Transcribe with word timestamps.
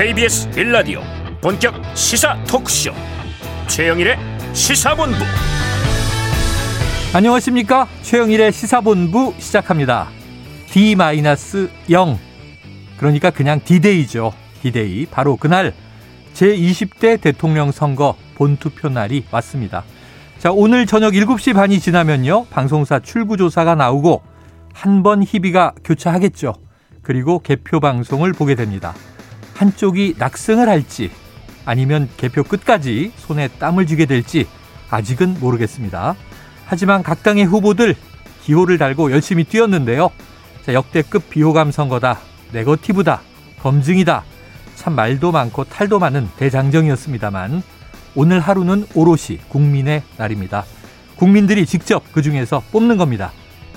KBS 0.00 0.48
1라디오 0.52 1.02
본격 1.42 1.74
시사 1.94 2.42
토크쇼. 2.44 2.90
최영일의 3.68 4.16
시사본부. 4.54 5.18
안녕하십니까? 7.12 7.86
최영일의 8.00 8.50
시사본부 8.50 9.34
시작합니다. 9.36 10.08
D-0 10.70 12.16
그러니까 12.96 13.28
그냥 13.28 13.60
디데이죠. 13.62 14.32
디데이 14.62 15.04
바로 15.04 15.36
그날 15.36 15.74
제20대 16.32 17.20
대통령 17.20 17.70
선거 17.70 18.16
본투표 18.36 18.88
날이 18.88 19.26
왔습니다. 19.30 19.84
자 20.38 20.50
오늘 20.50 20.86
저녁 20.86 21.12
7시 21.12 21.52
반이 21.52 21.78
지나면요. 21.78 22.46
방송사 22.46 23.00
출구조사가 23.00 23.74
나오고 23.74 24.22
한 24.72 25.02
번 25.02 25.22
희비가 25.22 25.74
교차하겠죠. 25.84 26.54
그리고 27.02 27.40
개표 27.40 27.80
방송을 27.80 28.32
보게 28.32 28.54
됩니다 28.54 28.94
한쪽이 29.60 30.14
낙승을 30.16 30.70
할지 30.70 31.10
아니면 31.66 32.08
개표 32.16 32.42
끝까지 32.42 33.12
손에 33.18 33.48
땀을 33.48 33.86
쥐게 33.86 34.06
될지 34.06 34.46
아직은 34.88 35.36
모르겠습니다. 35.38 36.16
하지만 36.64 37.02
각 37.02 37.22
당의 37.22 37.44
후보들 37.44 37.94
기호를 38.42 38.78
달고 38.78 39.12
열심히 39.12 39.44
뛰었는데요. 39.44 40.10
자, 40.64 40.72
역대급 40.72 41.28
비호감 41.28 41.72
선거다. 41.72 42.20
네거티브다. 42.52 43.20
검증이다. 43.60 44.24
참 44.76 44.94
말도 44.94 45.30
많고 45.30 45.64
탈도 45.64 45.98
많은 45.98 46.30
대장정이었습니다만 46.38 47.62
오늘 48.14 48.40
하루는 48.40 48.86
오롯이 48.94 49.40
국민의 49.50 50.02
날입니다. 50.16 50.64
국민들이 51.16 51.66
직접 51.66 52.02
그 52.12 52.22
중에서 52.22 52.62
뽑는 52.72 52.96
겁니다. 52.96 53.30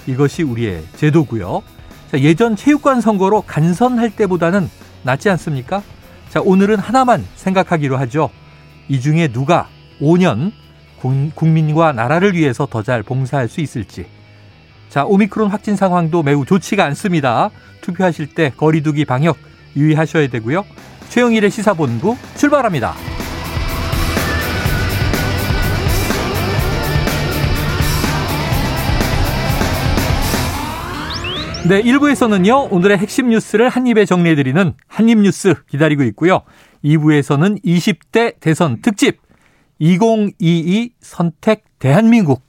이것이 0.08 0.44
우리의 0.44 0.86
제도고요. 0.96 1.62
자, 2.10 2.20
예전 2.22 2.56
체육관 2.56 3.02
선거로 3.02 3.42
간선할 3.42 4.12
때보다는 4.12 4.70
낫지 5.04 5.30
않습니까? 5.32 5.84
자, 6.30 6.42
오늘은 6.42 6.80
하나만 6.80 7.26
생각하기로 7.36 7.98
하죠. 7.98 8.30
이 8.88 9.00
중에 9.00 9.28
누가 9.28 9.68
5년 10.02 10.52
국민과 11.36 11.92
나라를 11.92 12.34
위해서 12.34 12.66
더 12.66 12.82
잘 12.82 13.04
봉사할 13.04 13.48
수 13.50 13.62
있을지. 13.62 14.06
자, 14.90 15.06
오미크론 15.06 15.50
확진 15.50 15.76
상황도 15.76 16.24
매우 16.24 16.46
좋지가 16.46 16.86
않습니다. 16.86 17.50
투표하실 17.82 18.36
때 18.36 18.52
거리두기 18.56 19.06
방역 19.06 19.38
유의하셔야 19.76 20.28
되고요. 20.30 20.66
최영일의 21.10 21.52
시사본부 21.52 22.16
출발합니다. 22.38 23.13
네, 31.66 31.82
1부에서는요, 31.82 32.74
오늘의 32.74 32.98
핵심 32.98 33.30
뉴스를 33.30 33.70
한입에 33.70 34.04
정리해드리는 34.04 34.74
한입뉴스 34.86 35.56
기다리고 35.70 36.04
있고요. 36.04 36.42
2부에서는 36.84 37.64
20대 37.64 38.38
대선 38.42 38.82
특집 38.82 39.22
2022 39.80 40.92
선택 41.00 41.64
대한민국. 41.80 42.44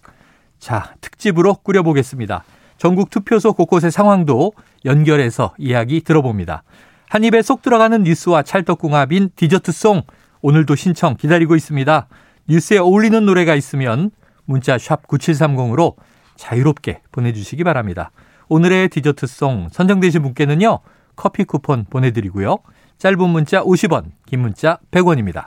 자, 0.59 0.97
특집으로 1.01 1.55
꾸려보겠습니다. 1.63 2.43
전국 2.77 3.11
투표소 3.11 3.53
곳곳의 3.53 3.93
상황도 3.93 4.53
연결해서 4.85 5.55
이야기 5.59 6.01
들어봅니다. 6.01 6.65
한입에 7.09 7.43
쏙 7.43 7.63
들어가는 7.63 8.03
뉴스와 8.03 8.43
찰떡궁합인 8.43 9.31
디저트송 9.37 10.03
오늘도 10.43 10.75
신청 10.75 11.17
기다리고 11.17 11.55
있습니다. 11.55 12.09
뉴스에 12.49 12.79
어울리는 12.79 13.25
노래가 13.25 13.55
있으면 13.55 14.11
문자 14.45 14.77
샵 14.77 15.07
9730으로 15.07 15.95
자유롭게 16.35 17.03
보내주시기 17.13 17.63
바랍니다. 17.63 18.11
오늘의 18.49 18.89
디저트송 18.89 19.69
선정되신 19.71 20.23
분께는요. 20.23 20.81
커피 21.17 21.45
쿠폰 21.45 21.85
보내드리고요. 21.89 22.59
짧은 22.99 23.29
문자 23.29 23.63
50원, 23.63 24.13
긴 24.27 24.41
문자 24.41 24.79
100원입니다. 24.91 25.47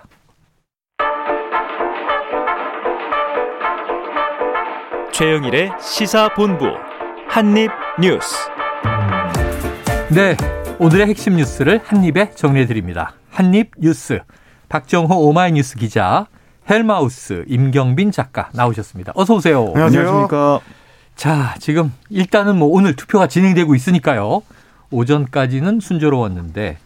최영일의 5.11 5.71
시사본부 5.81 6.65
한입뉴스 7.27 8.35
네, 10.13 10.37
오늘의 10.79 11.07
핵심 11.07 11.35
뉴스를 11.37 11.81
한입에 11.83 12.31
정리해드립니다. 12.35 13.13
한입뉴스 13.31 14.19
박정호 14.69 15.27
오마이뉴스 15.27 15.77
기자 15.77 16.27
헬마우스 16.69 17.45
임경빈 17.47 18.11
작가 18.11 18.49
나오셨습니다. 18.53 19.13
어서 19.15 19.35
오세요. 19.35 19.71
안녕하십니까. 19.75 20.59
자, 21.17 21.55
지금 21.59 21.91
일단은 22.09 22.57
뭐 22.57 22.69
오늘 22.69 22.95
투표가 22.95 23.27
진행되고 23.27 23.73
있으니까요. 23.75 24.43
오전까지는 24.91 25.79
순조로웠는데 25.79 26.77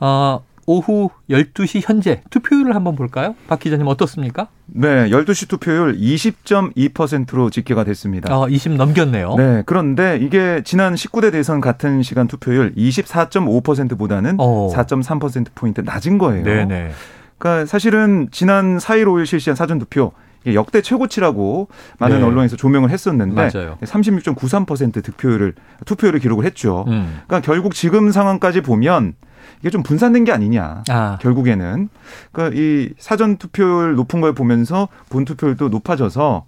어, 0.00 0.42
오후 0.66 1.10
12시 1.28 1.82
현재 1.84 2.22
투표율을 2.30 2.74
한번 2.74 2.96
볼까요? 2.96 3.36
박 3.46 3.60
기자님 3.60 3.86
어떻습니까? 3.86 4.48
네, 4.66 5.10
12시 5.10 5.48
투표율 5.50 5.98
20.2%로 5.98 7.50
집계가 7.50 7.84
됐습니다. 7.84 8.36
어, 8.36 8.48
20 8.48 8.72
넘겼네요. 8.72 9.34
네, 9.36 9.62
그런데 9.66 10.18
이게 10.20 10.62
지난 10.64 10.94
19대 10.94 11.30
대선 11.30 11.60
같은 11.60 12.02
시간 12.02 12.26
투표율 12.26 12.74
24.5%보다는 12.74 14.36
어. 14.38 14.70
4.3%포인트 14.74 15.82
낮은 15.82 16.16
거예요. 16.16 16.42
네네. 16.42 16.90
그러니까 17.36 17.66
사실은 17.66 18.28
지난 18.32 18.78
4일 18.78 19.04
5일 19.04 19.26
실시한 19.26 19.54
사전 19.54 19.78
투표 19.78 20.12
역대 20.52 20.82
최고치라고 20.82 21.68
많은 21.98 22.18
네. 22.18 22.24
언론에서 22.24 22.56
조명을 22.56 22.90
했었는데 22.90 23.34
맞아요. 23.34 23.78
36.93% 23.82 25.02
득표율을 25.02 25.54
투표율을 25.86 26.20
기록을 26.20 26.44
했죠. 26.44 26.84
음. 26.88 27.20
그러니까 27.26 27.40
결국 27.40 27.74
지금 27.74 28.10
상황까지 28.10 28.60
보면 28.60 29.14
이게 29.60 29.70
좀 29.70 29.82
분산된 29.82 30.24
게 30.24 30.32
아니냐. 30.32 30.82
아. 30.90 31.18
결국에는 31.22 31.88
그러니까 32.32 32.60
이 32.60 32.90
사전 32.98 33.38
투표율 33.38 33.94
높은 33.94 34.20
걸 34.20 34.34
보면서 34.34 34.88
본 35.08 35.24
투표율도 35.24 35.70
높아져서 35.70 36.44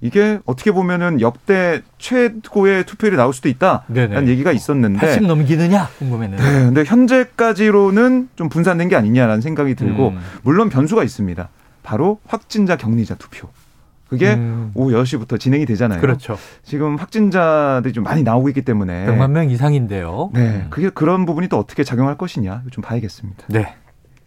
이게 0.00 0.38
어떻게 0.44 0.70
보면은 0.70 1.20
역대 1.20 1.82
최고의 1.98 2.84
투표율이 2.84 3.16
나올 3.16 3.32
수도 3.32 3.48
있다라는. 3.48 4.28
얘기가 4.28 4.52
있었는데 4.52 4.98
80 4.98 5.26
넘기느냐 5.26 5.88
궁금했는데. 5.98 6.44
네, 6.44 6.64
근데 6.66 6.84
현재까지로는 6.84 8.28
좀 8.36 8.48
분산된 8.48 8.88
게 8.88 8.96
아니냐라는 8.96 9.40
생각이 9.40 9.74
들고 9.74 10.10
음. 10.10 10.18
물론 10.42 10.68
변수가 10.68 11.02
있습니다. 11.02 11.48
바로 11.88 12.20
확진자 12.26 12.76
격리자 12.76 13.14
투표. 13.14 13.48
그게 14.10 14.34
음. 14.34 14.72
오후 14.74 14.90
10시부터 14.92 15.40
진행이 15.40 15.64
되잖아요. 15.64 16.02
그렇죠. 16.02 16.36
지금 16.62 16.96
확진자들이 16.96 17.94
좀 17.94 18.04
많이 18.04 18.22
나오고 18.22 18.50
있기 18.50 18.60
때문에 18.60 19.06
100만 19.06 19.30
명 19.30 19.48
이상인데요. 19.48 20.30
네. 20.34 20.40
음. 20.40 20.66
그게 20.68 20.90
그런 20.90 21.24
부분이 21.24 21.48
또 21.48 21.58
어떻게 21.58 21.84
작용할 21.84 22.18
것이냐 22.18 22.64
좀 22.70 22.82
봐야겠습니다. 22.82 23.46
네. 23.48 23.74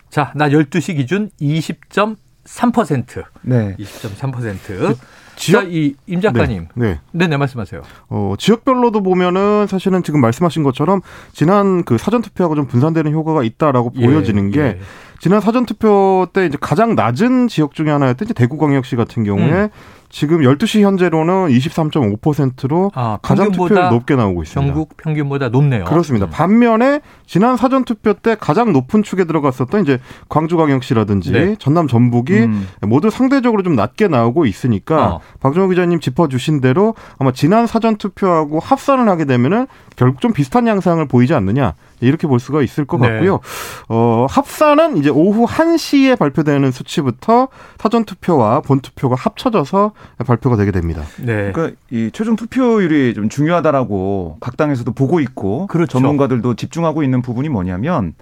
자, 0.09 0.31
나 0.35 0.49
12시 0.49 0.95
기준 0.95 1.29
20.3%. 1.39 3.25
네. 3.44 3.75
20.3%. 3.78 4.97
지역 5.35 5.72
이임 5.72 6.22
작가님. 6.22 6.67
네. 6.75 6.88
네. 6.88 6.99
네, 7.11 7.28
네, 7.28 7.38
말씀하세요. 7.38 7.81
어, 8.09 8.33
지역별로도 8.38 9.03
보면은 9.03 9.67
사실은 9.67 10.01
지금 10.03 10.22
말씀하신 10.22 10.63
것처럼 10.63 11.01
지난 11.31 11.83
그 11.83 11.97
사전 11.99 12.22
투표하고 12.22 12.55
좀 12.55 12.66
분산되는 12.67 13.11
효과가 13.11 13.43
있다라고 13.43 13.93
예, 13.97 14.05
보여지는 14.05 14.51
게 14.51 14.59
예. 14.59 14.79
지난 15.22 15.40
사전 15.40 15.68
투표 15.68 16.26
때 16.34 16.48
이제 16.48 16.58
가장 16.59 16.96
낮은 16.96 17.48
지역 17.48 17.76
중에 17.76 17.92
하나였던 17.92 18.26
이제 18.26 18.34
대구광역시 18.34 18.96
같은 18.96 19.24
경우에 19.24 19.52
음. 19.52 19.70
지금 20.09 20.40
12시 20.40 20.82
현재로는 20.82 21.48
23.5%로 21.50 22.92
아, 22.96 23.20
가장 23.22 23.52
투표율 23.52 23.90
높게 23.92 24.16
나오고 24.16 24.42
있습니다. 24.42 24.74
전국 24.74 24.98
평균보다 24.98 25.50
높네요. 25.50 25.86
그렇습니다. 25.86 26.26
음. 26.26 26.30
반면에 26.32 27.02
지난 27.28 27.56
사전 27.56 27.86
투표 27.86 28.14
때 28.14 28.36
가장 28.38 28.74
높은 28.74 29.04
축에 29.04 29.26
들어갔었던 29.26 29.84
이제 29.84 30.00
광주광역시라든지 30.28 31.32
네. 31.32 31.56
전남 31.59 31.88
전북이 31.88 32.34
음. 32.34 32.68
모두 32.82 33.12
상대적으로 33.12 33.62
좀 33.62 33.76
낮게 33.76 34.08
나오고 34.08 34.48
있으니까 34.48 35.06
어. 35.06 35.20
박정호 35.40 35.70
기자님 35.70 36.00
짚어주신 36.00 36.62
대로 36.62 36.96
아마 37.20 37.32
지난 37.32 37.67
사전 37.67 37.96
투표하고 37.96 38.59
합산을 38.59 39.08
하게 39.08 39.26
되면은 39.26 39.67
결국 39.96 40.20
좀 40.20 40.34
비슷한 40.34 40.66
양상을 40.66 41.06
보이지 41.08 41.35
않느냐 41.35 41.76
이렇게 42.06 42.28
볼 42.28 42.40
수가 42.40 42.62
있을 42.62 42.86
것 42.86 43.00
네. 43.00 43.09
같고요. 43.09 43.40
어, 43.90 44.28
합산은 44.30 44.98
이제 44.98 45.09
오후 45.09 45.46
1시에 45.46 46.18
발표되는 46.18 46.72
수치부터 46.72 47.48
사전 47.80 48.03
투표와 48.06 48.62
본 48.62 48.82
투표가 48.82 49.16
합쳐져서 49.16 49.94
발표가 50.26 50.58
되게 50.58 50.72
됩니다. 50.72 51.03
네. 51.18 51.52
그러니까 51.52 51.78
이 51.90 52.09
최종 52.14 52.36
투표율이 52.36 53.14
좀 53.14 53.30
중요하다라고 53.30 54.38
각 54.40 54.58
당에서도 54.58 54.92
보고 54.92 55.20
있고 55.20 55.68
그렇죠. 55.68 55.94
전문가들도 55.94 56.56
집중하고 56.56 57.03
있는 57.03 57.22
부분이 57.22 57.50
뭐냐면 57.50 58.14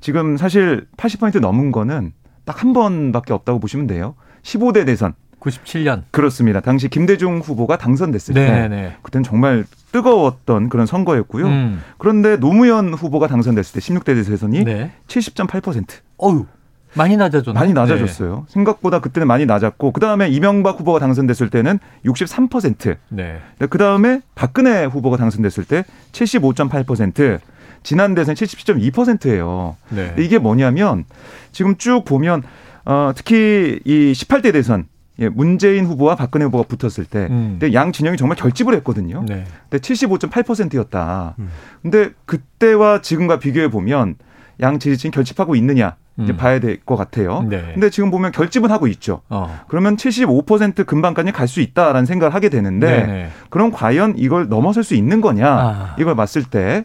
지금 0.00 0.36
사실 0.36 0.86
80% 0.96 1.40
넘은 1.40 1.72
거는 1.72 2.12
딱 2.44 2.56
한 2.62 2.72
번밖에 2.72 3.32
없다고 3.32 3.58
보시면 3.58 3.86
돼요. 3.86 4.14
15대 4.42 4.86
대선 4.86 5.14
97년. 5.46 6.02
그렇습니다. 6.10 6.60
당시 6.60 6.88
김대중 6.88 7.38
후보가 7.38 7.78
당선됐을 7.78 8.34
네네. 8.34 8.68
때 8.68 8.96
그때는 9.02 9.22
정말 9.22 9.64
뜨거웠던 9.92 10.68
그런 10.68 10.86
선거였고요. 10.86 11.46
음. 11.46 11.82
그런데 11.98 12.36
노무현 12.36 12.92
후보가 12.92 13.28
당선됐을 13.28 13.80
때 13.80 13.80
16대 13.80 14.28
대선이 14.28 14.64
네. 14.64 14.92
70.8%. 15.06 15.86
어유. 16.22 16.46
많이 16.94 17.16
낮아졌네. 17.16 17.58
많이 17.58 17.72
낮아졌어요. 17.74 18.44
네. 18.46 18.52
생각보다 18.52 19.00
그때는 19.00 19.26
많이 19.26 19.44
낮았고 19.44 19.92
그다음에 19.92 20.28
이명박 20.28 20.80
후보가 20.80 20.98
당선됐을 20.98 21.50
때는 21.50 21.78
63%. 22.06 22.96
네. 23.10 23.38
그 23.68 23.78
다음에 23.78 24.22
박근혜 24.34 24.84
후보가 24.84 25.18
당선됐을 25.18 25.64
때 25.64 25.84
75.8%. 26.12 27.38
지난 27.82 28.14
대선 28.14 28.34
77.2%예요. 28.34 29.76
네. 29.90 30.14
이게 30.18 30.38
뭐냐면 30.38 31.04
지금 31.52 31.76
쭉 31.76 32.04
보면 32.04 32.42
어 32.84 33.12
특히 33.14 33.78
이 33.84 34.12
18대 34.12 34.52
대선 34.52 34.86
예, 35.18 35.28
문재인 35.28 35.86
후보와 35.86 36.14
박근혜 36.14 36.44
후보가 36.46 36.64
붙었을 36.68 37.04
때, 37.06 37.26
음. 37.30 37.56
근데 37.58 37.72
양 37.72 37.90
진영이 37.92 38.16
정말 38.18 38.36
결집을 38.36 38.74
했거든요. 38.74 39.24
네. 39.26 39.44
근데 39.70 39.78
75.8%였다. 39.82 41.34
음. 41.38 41.48
근데 41.82 42.10
그때와 42.26 43.00
지금과 43.00 43.38
비교해 43.38 43.68
보면 43.70 44.16
양 44.60 44.78
지지층이 44.78 45.10
결집하고 45.12 45.54
있느냐 45.56 45.96
이제 46.18 46.32
음. 46.32 46.36
봐야 46.38 46.58
될 46.60 46.78
것 46.86 46.96
같아요. 46.96 47.42
네. 47.42 47.72
근데 47.74 47.90
지금 47.90 48.10
보면 48.10 48.32
결집은 48.32 48.70
하고 48.70 48.86
있죠. 48.86 49.20
어. 49.28 49.60
그러면 49.68 49.96
75% 49.96 50.86
금방까지 50.86 51.30
갈 51.32 51.46
수 51.46 51.60
있다라는 51.60 52.06
생각을 52.06 52.34
하게 52.34 52.48
되는데 52.48 52.86
네네. 52.86 53.30
그럼 53.50 53.70
과연 53.70 54.14
이걸 54.16 54.48
넘어설 54.48 54.82
수 54.82 54.94
있는 54.94 55.20
거냐? 55.20 55.46
아. 55.48 55.96
이걸 55.98 56.16
봤을 56.16 56.42
때 56.44 56.84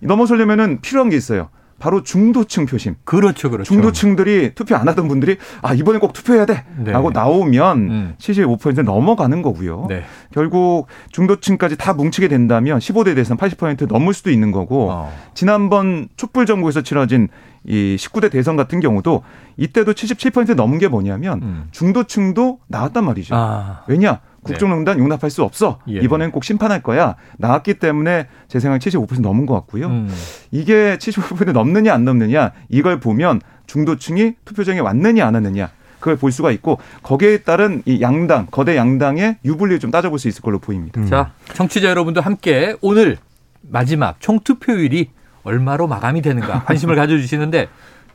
넘어서려면은 0.00 0.80
필요한 0.80 1.10
게 1.10 1.16
있어요. 1.16 1.48
바로 1.80 2.02
중도층 2.02 2.66
표심. 2.66 2.94
그렇죠, 3.04 3.50
그렇죠. 3.50 3.64
중도층들이 3.64 4.54
투표 4.54 4.76
안 4.76 4.86
하던 4.86 5.08
분들이 5.08 5.38
아 5.62 5.74
이번에 5.74 5.98
꼭 5.98 6.12
투표해야 6.12 6.46
돼라고 6.46 7.10
네. 7.10 7.18
나오면 7.18 7.78
음. 7.78 8.14
75% 8.18 8.82
넘어가는 8.82 9.42
거고요. 9.42 9.86
네. 9.88 10.04
결국 10.30 10.86
중도층까지 11.10 11.76
다 11.76 11.94
뭉치게 11.94 12.28
된다면 12.28 12.78
15대 12.78 13.16
대선 13.16 13.36
80% 13.38 13.88
넘을 13.88 14.12
수도 14.12 14.30
있는 14.30 14.52
거고 14.52 14.90
어. 14.90 15.12
지난번 15.34 16.08
촛불 16.16 16.44
정부에서 16.46 16.82
치러진 16.82 17.28
이 17.64 17.96
19대 17.98 18.30
대선 18.30 18.56
같은 18.56 18.80
경우도 18.80 19.22
이때도 19.56 19.94
77% 19.94 20.54
넘은 20.54 20.78
게 20.78 20.88
뭐냐면 20.88 21.40
음. 21.42 21.68
중도층도 21.72 22.58
나왔단 22.68 23.04
말이죠. 23.04 23.34
아. 23.34 23.84
왜냐? 23.86 24.20
국정농단 24.42 24.96
네. 24.96 25.02
용납할 25.02 25.30
수 25.30 25.42
없어. 25.42 25.78
예. 25.88 25.98
이번엔 26.00 26.30
꼭 26.30 26.44
심판할 26.44 26.82
거야. 26.82 27.16
나왔기 27.38 27.74
때문에 27.74 28.28
제 28.48 28.58
생각에 28.60 28.78
75% 28.78 29.20
넘은 29.20 29.46
것 29.46 29.54
같고요. 29.54 29.86
음. 29.86 30.10
이게 30.50 30.96
75% 30.96 31.52
넘느냐 31.52 31.92
안 31.92 32.04
넘느냐 32.04 32.52
이걸 32.68 33.00
보면 33.00 33.40
중도층이 33.66 34.34
투표장에 34.44 34.80
왔느냐 34.80 35.26
안 35.26 35.34
왔느냐 35.34 35.70
그걸 36.00 36.16
볼 36.16 36.32
수가 36.32 36.50
있고 36.52 36.78
거기에 37.02 37.38
따른 37.38 37.82
이 37.84 38.00
양당 38.00 38.46
거대 38.50 38.76
양당의 38.76 39.36
유불리를 39.44 39.78
좀 39.78 39.90
따져볼 39.90 40.18
수 40.18 40.28
있을 40.28 40.42
걸로 40.42 40.58
보입니다. 40.58 41.00
음. 41.00 41.06
자, 41.06 41.32
청취자 41.52 41.88
여러분도 41.88 42.20
함께 42.20 42.74
오늘 42.80 43.18
마지막 43.60 44.18
총 44.20 44.40
투표율이 44.40 45.10
얼마로 45.42 45.86
마감이 45.86 46.22
되는가 46.22 46.64
관심을 46.66 46.96
가져주시는데 46.96 47.68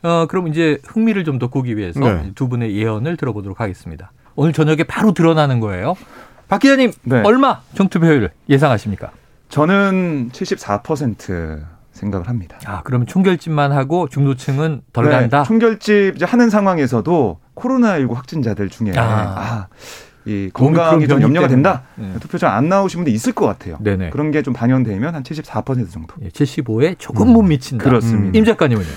어, 0.04 0.28
그럼 0.28 0.48
이제 0.48 0.80
흥미를 0.86 1.24
좀 1.24 1.40
돋구기 1.40 1.78
위해서 1.78 2.00
네. 2.00 2.32
두 2.36 2.50
분의 2.50 2.76
예언을 2.76 3.18
들어보도록 3.18 3.60
하겠습니다. 3.60 4.12
오늘 4.36 4.54
저녁에 4.54 4.84
바로 4.84 5.14
드러나는 5.14 5.60
거예요. 5.60 5.96
박 6.48 6.60
기자님 6.60 6.92
네. 7.04 7.22
얼마 7.26 7.62
정투표율 7.76 8.30
예상하십니까? 8.50 9.12
저는 9.50 10.30
74% 10.32 11.64
생각을 11.92 12.28
합니다. 12.28 12.58
아, 12.66 12.82
그러면 12.84 13.08
총결집만 13.08 13.72
하고 13.72 14.08
중도층은 14.10 14.82
덜 14.92 15.06
네, 15.06 15.12
간다? 15.12 15.44
총결집 15.44 16.16
하는 16.22 16.50
상황에서도 16.50 17.40
코로나19 17.56 18.14
확진자들 18.14 18.70
중에 18.70 18.92
아, 18.98 19.02
아, 19.02 19.68
이 20.26 20.50
건강이 20.52 21.08
좀 21.08 21.22
염려가 21.22 21.48
된다. 21.48 21.84
네. 21.96 22.12
투표장 22.20 22.54
안 22.54 22.68
나오신 22.68 23.00
분들 23.00 23.14
있을 23.14 23.32
것 23.32 23.46
같아요. 23.46 23.78
네네. 23.80 24.10
그런 24.10 24.32
게 24.32 24.42
좀 24.42 24.54
반영되면 24.54 25.16
한 25.16 25.24
74% 25.24 25.90
정도. 25.90 26.16
예, 26.22 26.28
75에 26.30 26.96
조금 27.00 27.30
음. 27.30 27.34
못 27.34 27.44
미친다. 27.44 27.84
그렇습니다. 27.86 28.30
음. 28.32 28.36
임 28.36 28.44
작가님은요? 28.44 28.88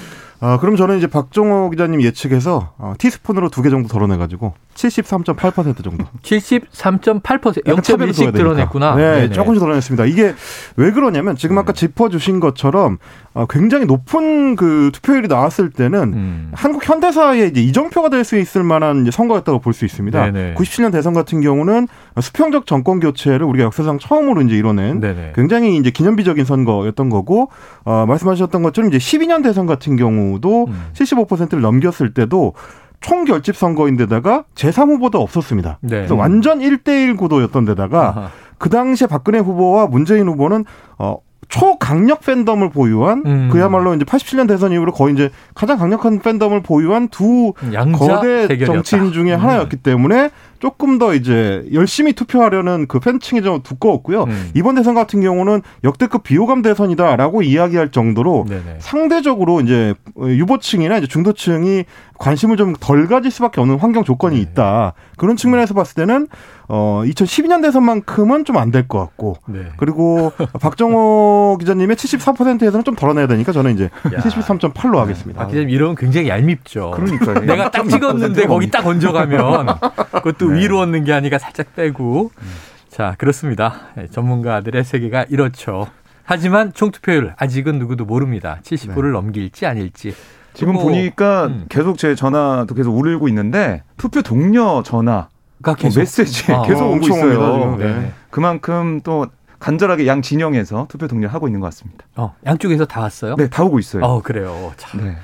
아, 0.41 0.59
그럼 0.59 0.77
저는 0.77 0.99
이제 0.99 1.07
박종호 1.09 1.71
기자님 1.71 2.01
예측해서 2.03 2.75
어, 2.79 2.95
티스푼으로 2.99 3.49
두 3.49 3.63
개 3.63 3.71
정도 3.71 3.89
덜어내가지고 3.89 4.55
73.8% 4.75 5.83
정도. 5.83 6.05
73.8% 6.23 7.65
0.1씩 7.65 8.33
드러냈구나. 8.33 8.95
네, 8.95 9.03
네네. 9.23 9.31
조금씩 9.33 9.61
드러냈습니다. 9.61 10.05
이게 10.07 10.35
왜 10.77 10.93
그러냐면 10.93 11.35
지금 11.37 11.59
아까 11.59 11.73
네. 11.73 11.81
짚어주신 11.81 12.39
것처럼 12.41 12.99
어, 13.28 13.28
굉장히 13.47 13.87
높은 13.87 14.57
그 14.57 14.91
투표율이 14.93 15.29
나왔을 15.29 15.71
때는 15.71 16.03
음. 16.13 16.51
한국 16.55 16.89
현대사에 16.89 17.47
이제 17.47 17.61
이정표가 17.61 18.09
될 18.11 18.25
수 18.25 18.37
있을 18.39 18.63
만한 18.63 19.03
이제 19.03 19.11
선거였다고 19.11 19.61
볼 19.61 19.73
수 19.73 19.85
있습니다. 19.85 20.31
네네. 20.33 20.55
97년 20.55 20.91
대선 20.93 21.15
같은 21.15 21.41
경우는 21.41 21.87
수평적 22.21 22.67
정권 22.67 22.99
교체를 23.01 23.45
우리가 23.47 23.65
역사상 23.67 23.99
처음으로 23.99 24.41
이제 24.43 24.57
이뤄낸 24.57 25.01
네네. 25.01 25.33
굉장히 25.35 25.77
이제 25.77 25.91
기념비적인 25.91 26.45
선거였던 26.45 27.11
거고 27.11 27.51
어, 27.85 28.05
말씀하셨던 28.07 28.63
것처럼 28.63 28.93
이제 28.93 28.99
12년 28.99 29.43
대선 29.45 29.67
같은 29.67 29.97
경우도 29.97 30.67
음. 30.69 30.83
75%를 30.95 31.61
넘겼을 31.61 32.13
때도 32.15 32.55
총결집 33.01 33.55
선거인데다가 33.57 34.45
제3후보도 34.57 35.17
없었습니다. 35.21 35.79
네. 35.83 35.97
그래서 35.99 36.17
완전 36.17 36.59
1대1 36.59 37.17
구도였던 37.17 37.65
데다가 37.67 38.09
아하. 38.09 38.31
그 38.59 38.69
당시에 38.71 39.07
박근혜 39.07 39.39
후보와 39.39 39.87
문재인 39.87 40.27
후보는 40.27 40.65
어 40.99 41.17
초강력 41.49 42.21
팬덤을 42.21 42.71
보유한 42.71 43.23
음. 43.27 43.49
그야말로 43.51 43.95
이제 43.95 44.05
87년 44.05 44.47
대선 44.47 44.73
이후로 44.73 44.93
거의 44.93 45.15
이제 45.15 45.31
가장 45.55 45.79
강력한 45.79 46.21
팬덤을 46.21 46.63
보유한 46.63 47.09
두 47.09 47.55
거대 47.93 48.49
대결이었다. 48.49 48.67
정치인 48.67 49.13
중에 49.13 49.35
음. 49.35 49.41
하나였기 49.41 49.77
때문에 49.77 50.31
조금 50.59 50.99
더 50.99 51.15
이제 51.15 51.65
열심히 51.73 52.13
투표하려는 52.13 52.87
그 52.89 52.99
팬층이 53.01 53.43
좀 53.43 53.63
두꺼웠고요. 53.63 54.25
음. 54.25 54.51
이번 54.55 54.75
대선 54.75 54.95
같은 54.95 55.21
경우는 55.21 55.63
역대급 55.85 56.23
비호감 56.23 56.63
대선이다라고 56.63 57.43
이야기할 57.43 57.91
정도로 57.91 58.47
네네. 58.49 58.77
상대적으로 58.81 59.61
이제 59.61 59.95
유보층이나 60.21 60.99
이제 60.99 61.07
중도층이 61.07 61.85
관심을 62.19 62.57
좀 62.57 62.75
덜 62.81 63.07
가질 63.07 63.31
수밖에 63.31 63.61
없는 63.61 63.79
환경 63.79 64.03
조건이 64.05 64.37
네. 64.37 64.43
있다. 64.43 64.93
그런 65.17 65.37
측면에서 65.37 65.73
봤을 65.75 65.95
때는 65.95 66.27
어 66.69 67.03
2012년 67.05 67.63
대선만큼은 67.63 68.45
좀 68.45 68.57
안 68.57 68.71
될 68.73 68.87
것 68.89 68.99
같고 68.99 69.37
네. 69.47 69.61
그리고 69.77 70.33
박정호 70.61 71.57
기자님의 71.61 71.97
74%에서는 71.97 72.85
좀 72.85 72.95
덜어내야 72.95 73.27
되니까 73.27 73.53
저는 73.53 73.75
이제 73.75 73.89
73.8로 74.05 74.97
하겠습니다. 74.97 75.41
박 75.41 75.49
기자님 75.49 75.71
이러면 75.71 75.95
굉장히 75.97 76.29
얄밉죠. 76.29 76.93
그러니까 76.95 77.41
내가 77.41 77.71
딱 77.71 77.89
찍었는데 77.89 78.47
거기 78.47 78.71
딱 78.71 78.87
얹어가면 78.87 79.67
그것도 80.23 80.48
네. 80.49 80.61
위로 80.61 80.81
얻는 80.81 81.05
게 81.05 81.13
아니라 81.13 81.39
살짝 81.39 81.75
빼고 81.75 82.31
음. 82.37 82.47
자 82.89 83.15
그렇습니다. 83.19 83.89
네, 83.97 84.07
전문가들의 84.09 84.83
세계가 84.85 85.27
이렇죠. 85.29 85.89
하지만 86.25 86.73
총투표율 86.73 87.35
아직은 87.37 87.79
누구도 87.79 88.05
모릅니다. 88.05 88.59
70%를 88.63 89.13
넘길지 89.13 89.67
아닐지. 89.67 90.15
지금 90.53 90.75
뭐, 90.75 90.83
보니까 90.83 91.47
음. 91.47 91.67
계속 91.69 91.99
제 91.99 92.15
전화도 92.15 92.75
계속 92.75 92.97
울고 92.97 93.29
있는데 93.29 93.83
투표 93.97 94.23
동료 94.23 94.83
전화 94.83 95.29
가 95.63 95.73
어, 95.73 95.75
계속 95.75 96.01
메시지 96.01 96.53
아, 96.53 96.63
계속 96.63 96.93
오고 96.93 97.07
있어요. 97.07 97.77
네. 97.77 98.13
그만큼 98.31 99.01
또 99.03 99.27
간절하게 99.59 100.07
양 100.07 100.23
진영에서 100.23 100.87
투표 100.89 101.09
동료를 101.09 101.35
하고 101.35 101.49
있는 101.49 101.61
것 101.61 101.67
같습니다. 101.67 102.05
어, 102.17 102.35
양쪽에서 102.47 102.85
다 102.85 103.01
왔어요? 103.01 103.37
네, 103.37 103.49
다 103.49 103.65
오고 103.65 103.79
있어요. 103.79 104.05
어, 104.05 104.23
그래요. 104.23 104.73
참. 104.77 105.05
네. 105.05 105.17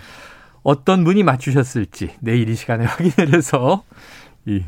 어떤 0.63 1.05
분이 1.05 1.23
맞추셨을지 1.23 2.17
내일 2.21 2.49
이 2.49 2.55
시간에 2.57 2.85
확인을 2.87 3.35
해서 3.35 3.85
이 4.47 4.65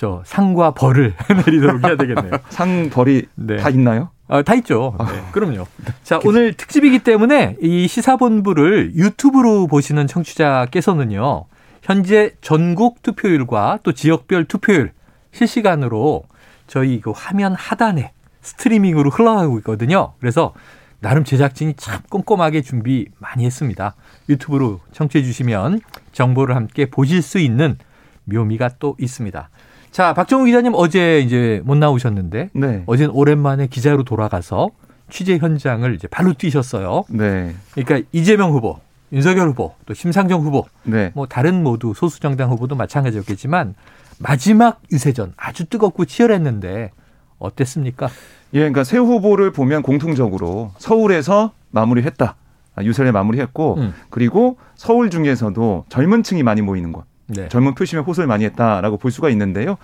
저 0.00 0.22
상과 0.24 0.70
벌을 0.70 1.12
내리도록 1.44 1.84
해야 1.84 1.94
되겠네요. 1.94 2.32
상 2.48 2.88
벌이 2.88 3.26
네. 3.34 3.58
다 3.58 3.68
있나요? 3.68 4.08
아, 4.28 4.40
다 4.40 4.54
있죠. 4.54 4.94
아. 4.98 5.04
네, 5.12 5.20
그럼요. 5.30 5.66
자, 6.02 6.18
오늘 6.24 6.54
특집이기 6.54 7.00
때문에 7.00 7.58
이 7.60 7.86
시사본부를 7.86 8.94
유튜브로 8.94 9.66
보시는 9.66 10.06
청취자께서는요. 10.06 11.44
현재 11.82 12.32
전국 12.40 13.02
투표율과 13.02 13.80
또 13.82 13.92
지역별 13.92 14.46
투표율 14.46 14.92
실시간으로 15.32 16.22
저희 16.66 17.02
그 17.02 17.10
화면 17.14 17.54
하단에 17.54 18.12
스트리밍으로 18.40 19.10
흘러가고 19.10 19.58
있거든요. 19.58 20.14
그래서 20.18 20.54
나름 21.00 21.24
제작진이 21.24 21.74
참 21.74 22.00
꼼꼼하게 22.08 22.62
준비 22.62 23.06
많이 23.18 23.44
했습니다. 23.44 23.96
유튜브로 24.30 24.80
청취해 24.92 25.22
주시면 25.22 25.80
정보를 26.12 26.56
함께 26.56 26.88
보실 26.88 27.20
수 27.20 27.38
있는 27.38 27.76
묘미가 28.24 28.76
또 28.78 28.96
있습니다. 28.98 29.50
자, 29.90 30.14
박정우 30.14 30.44
기자님 30.44 30.72
어제 30.74 31.20
이제 31.20 31.60
못 31.64 31.76
나오셨는데 31.76 32.50
네. 32.52 32.82
어제는 32.86 33.12
오랜만에 33.12 33.66
기자로 33.66 34.04
돌아가서 34.04 34.70
취재 35.10 35.38
현장을 35.38 35.92
이제 35.94 36.06
발로 36.06 36.32
뛰셨어요. 36.32 37.04
네. 37.08 37.54
그러니까 37.72 38.06
이재명 38.12 38.52
후보, 38.52 38.78
윤석열 39.12 39.48
후보, 39.48 39.74
또 39.86 39.94
심상정 39.94 40.42
후보, 40.42 40.64
네. 40.84 41.10
뭐 41.14 41.26
다른 41.26 41.62
모두 41.64 41.92
소수 41.94 42.20
정당 42.20 42.50
후보도 42.50 42.76
마찬가지였겠지만 42.76 43.74
마지막 44.20 44.80
유세전 44.92 45.32
아주 45.36 45.64
뜨겁고 45.64 46.04
치열했는데 46.04 46.92
어땠습니까? 47.38 48.08
예, 48.52 48.58
그러니까 48.58 48.84
새 48.84 48.98
후보를 48.98 49.50
보면 49.50 49.82
공통적으로 49.82 50.72
서울에서 50.78 51.52
마무리했다. 51.70 52.36
아, 52.76 52.82
유세를 52.84 53.10
마무리했고 53.12 53.74
음. 53.78 53.94
그리고 54.10 54.58
서울 54.76 55.10
중에서도 55.10 55.86
젊은 55.88 56.22
층이 56.22 56.42
많이 56.44 56.62
모이는 56.62 56.92
곳. 56.92 57.04
네. 57.30 57.48
젊은 57.48 57.74
표심에 57.74 58.02
호소를 58.02 58.26
많이 58.26 58.44
했다라고 58.44 58.96
볼 58.98 59.10
수가 59.10 59.30
있는데요. 59.30 59.76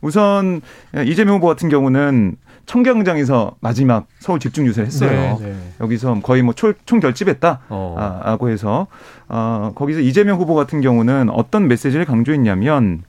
우선 0.00 0.60
이재명 1.06 1.36
후보 1.36 1.46
같은 1.46 1.68
경우는 1.68 2.36
청경장에서 2.66 3.56
마지막 3.60 4.06
서울 4.18 4.38
집중 4.40 4.66
유세를 4.66 4.86
했어요. 4.86 5.38
네, 5.40 5.46
네. 5.46 5.56
여기서 5.80 6.20
거의 6.20 6.42
뭐 6.42 6.54
총 6.54 7.00
결집했다라고 7.00 7.66
어. 7.68 8.48
해서 8.48 8.86
어, 9.28 9.72
거기서 9.74 10.00
이재명 10.00 10.38
후보 10.38 10.54
같은 10.54 10.80
경우는 10.80 11.30
어떤 11.30 11.68
메시지를 11.68 12.04
강조했냐면 12.04 13.02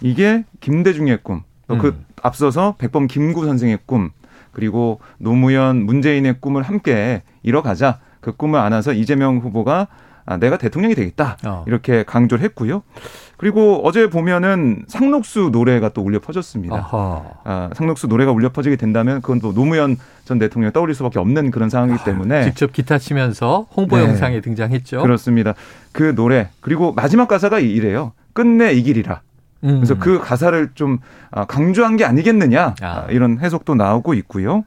이게 0.00 0.44
김대중의 0.60 1.20
꿈, 1.22 1.42
그 1.66 1.74
음. 1.74 1.78
그 1.78 2.00
앞서서 2.22 2.76
백범 2.78 3.06
김구 3.06 3.44
선생의 3.46 3.80
꿈, 3.86 4.10
그리고 4.52 5.00
노무현 5.18 5.84
문재인의 5.84 6.40
꿈을 6.40 6.62
함께 6.62 7.22
이뤄가자. 7.42 8.00
그 8.20 8.32
꿈을 8.36 8.58
안아서 8.58 8.92
이재명 8.92 9.38
후보가 9.38 9.86
아, 10.26 10.36
내가 10.36 10.58
대통령이 10.58 10.94
되겠다 10.94 11.38
어. 11.46 11.64
이렇게 11.66 12.02
강조를 12.02 12.44
했고요. 12.44 12.82
그리고 13.38 13.80
어제 13.84 14.10
보면은 14.10 14.84
상록수 14.88 15.50
노래가 15.52 15.88
또 15.90 16.02
울려 16.02 16.18
퍼졌습니다. 16.18 16.88
아, 17.44 17.70
상록수 17.72 18.08
노래가 18.08 18.32
울려 18.32 18.50
퍼지게 18.50 18.74
된다면 18.74 19.20
그건 19.22 19.40
또 19.40 19.54
노무현 19.54 19.96
전 20.24 20.40
대통령 20.40 20.72
떠올릴 20.72 20.94
수밖에 20.96 21.20
없는 21.20 21.52
그런 21.52 21.70
상황이기 21.70 22.02
때문에 22.04 22.44
직접 22.44 22.72
기타 22.72 22.98
치면서 22.98 23.68
홍보 23.74 23.96
네. 23.96 24.02
영상에 24.04 24.40
등장했죠. 24.40 25.02
그렇습니다. 25.02 25.54
그 25.92 26.16
노래 26.16 26.48
그리고 26.60 26.92
마지막 26.92 27.28
가사가 27.28 27.60
이래요. 27.60 28.12
끝내 28.32 28.72
이 28.72 28.82
길이라. 28.82 29.20
음. 29.64 29.76
그래서 29.76 29.96
그 29.98 30.18
가사를 30.18 30.70
좀 30.74 30.98
아, 31.30 31.44
강조한 31.44 31.96
게 31.96 32.04
아니겠느냐 32.04 32.74
아. 32.82 33.06
이런 33.08 33.38
해석도 33.38 33.76
나오고 33.76 34.14
있고요. 34.14 34.64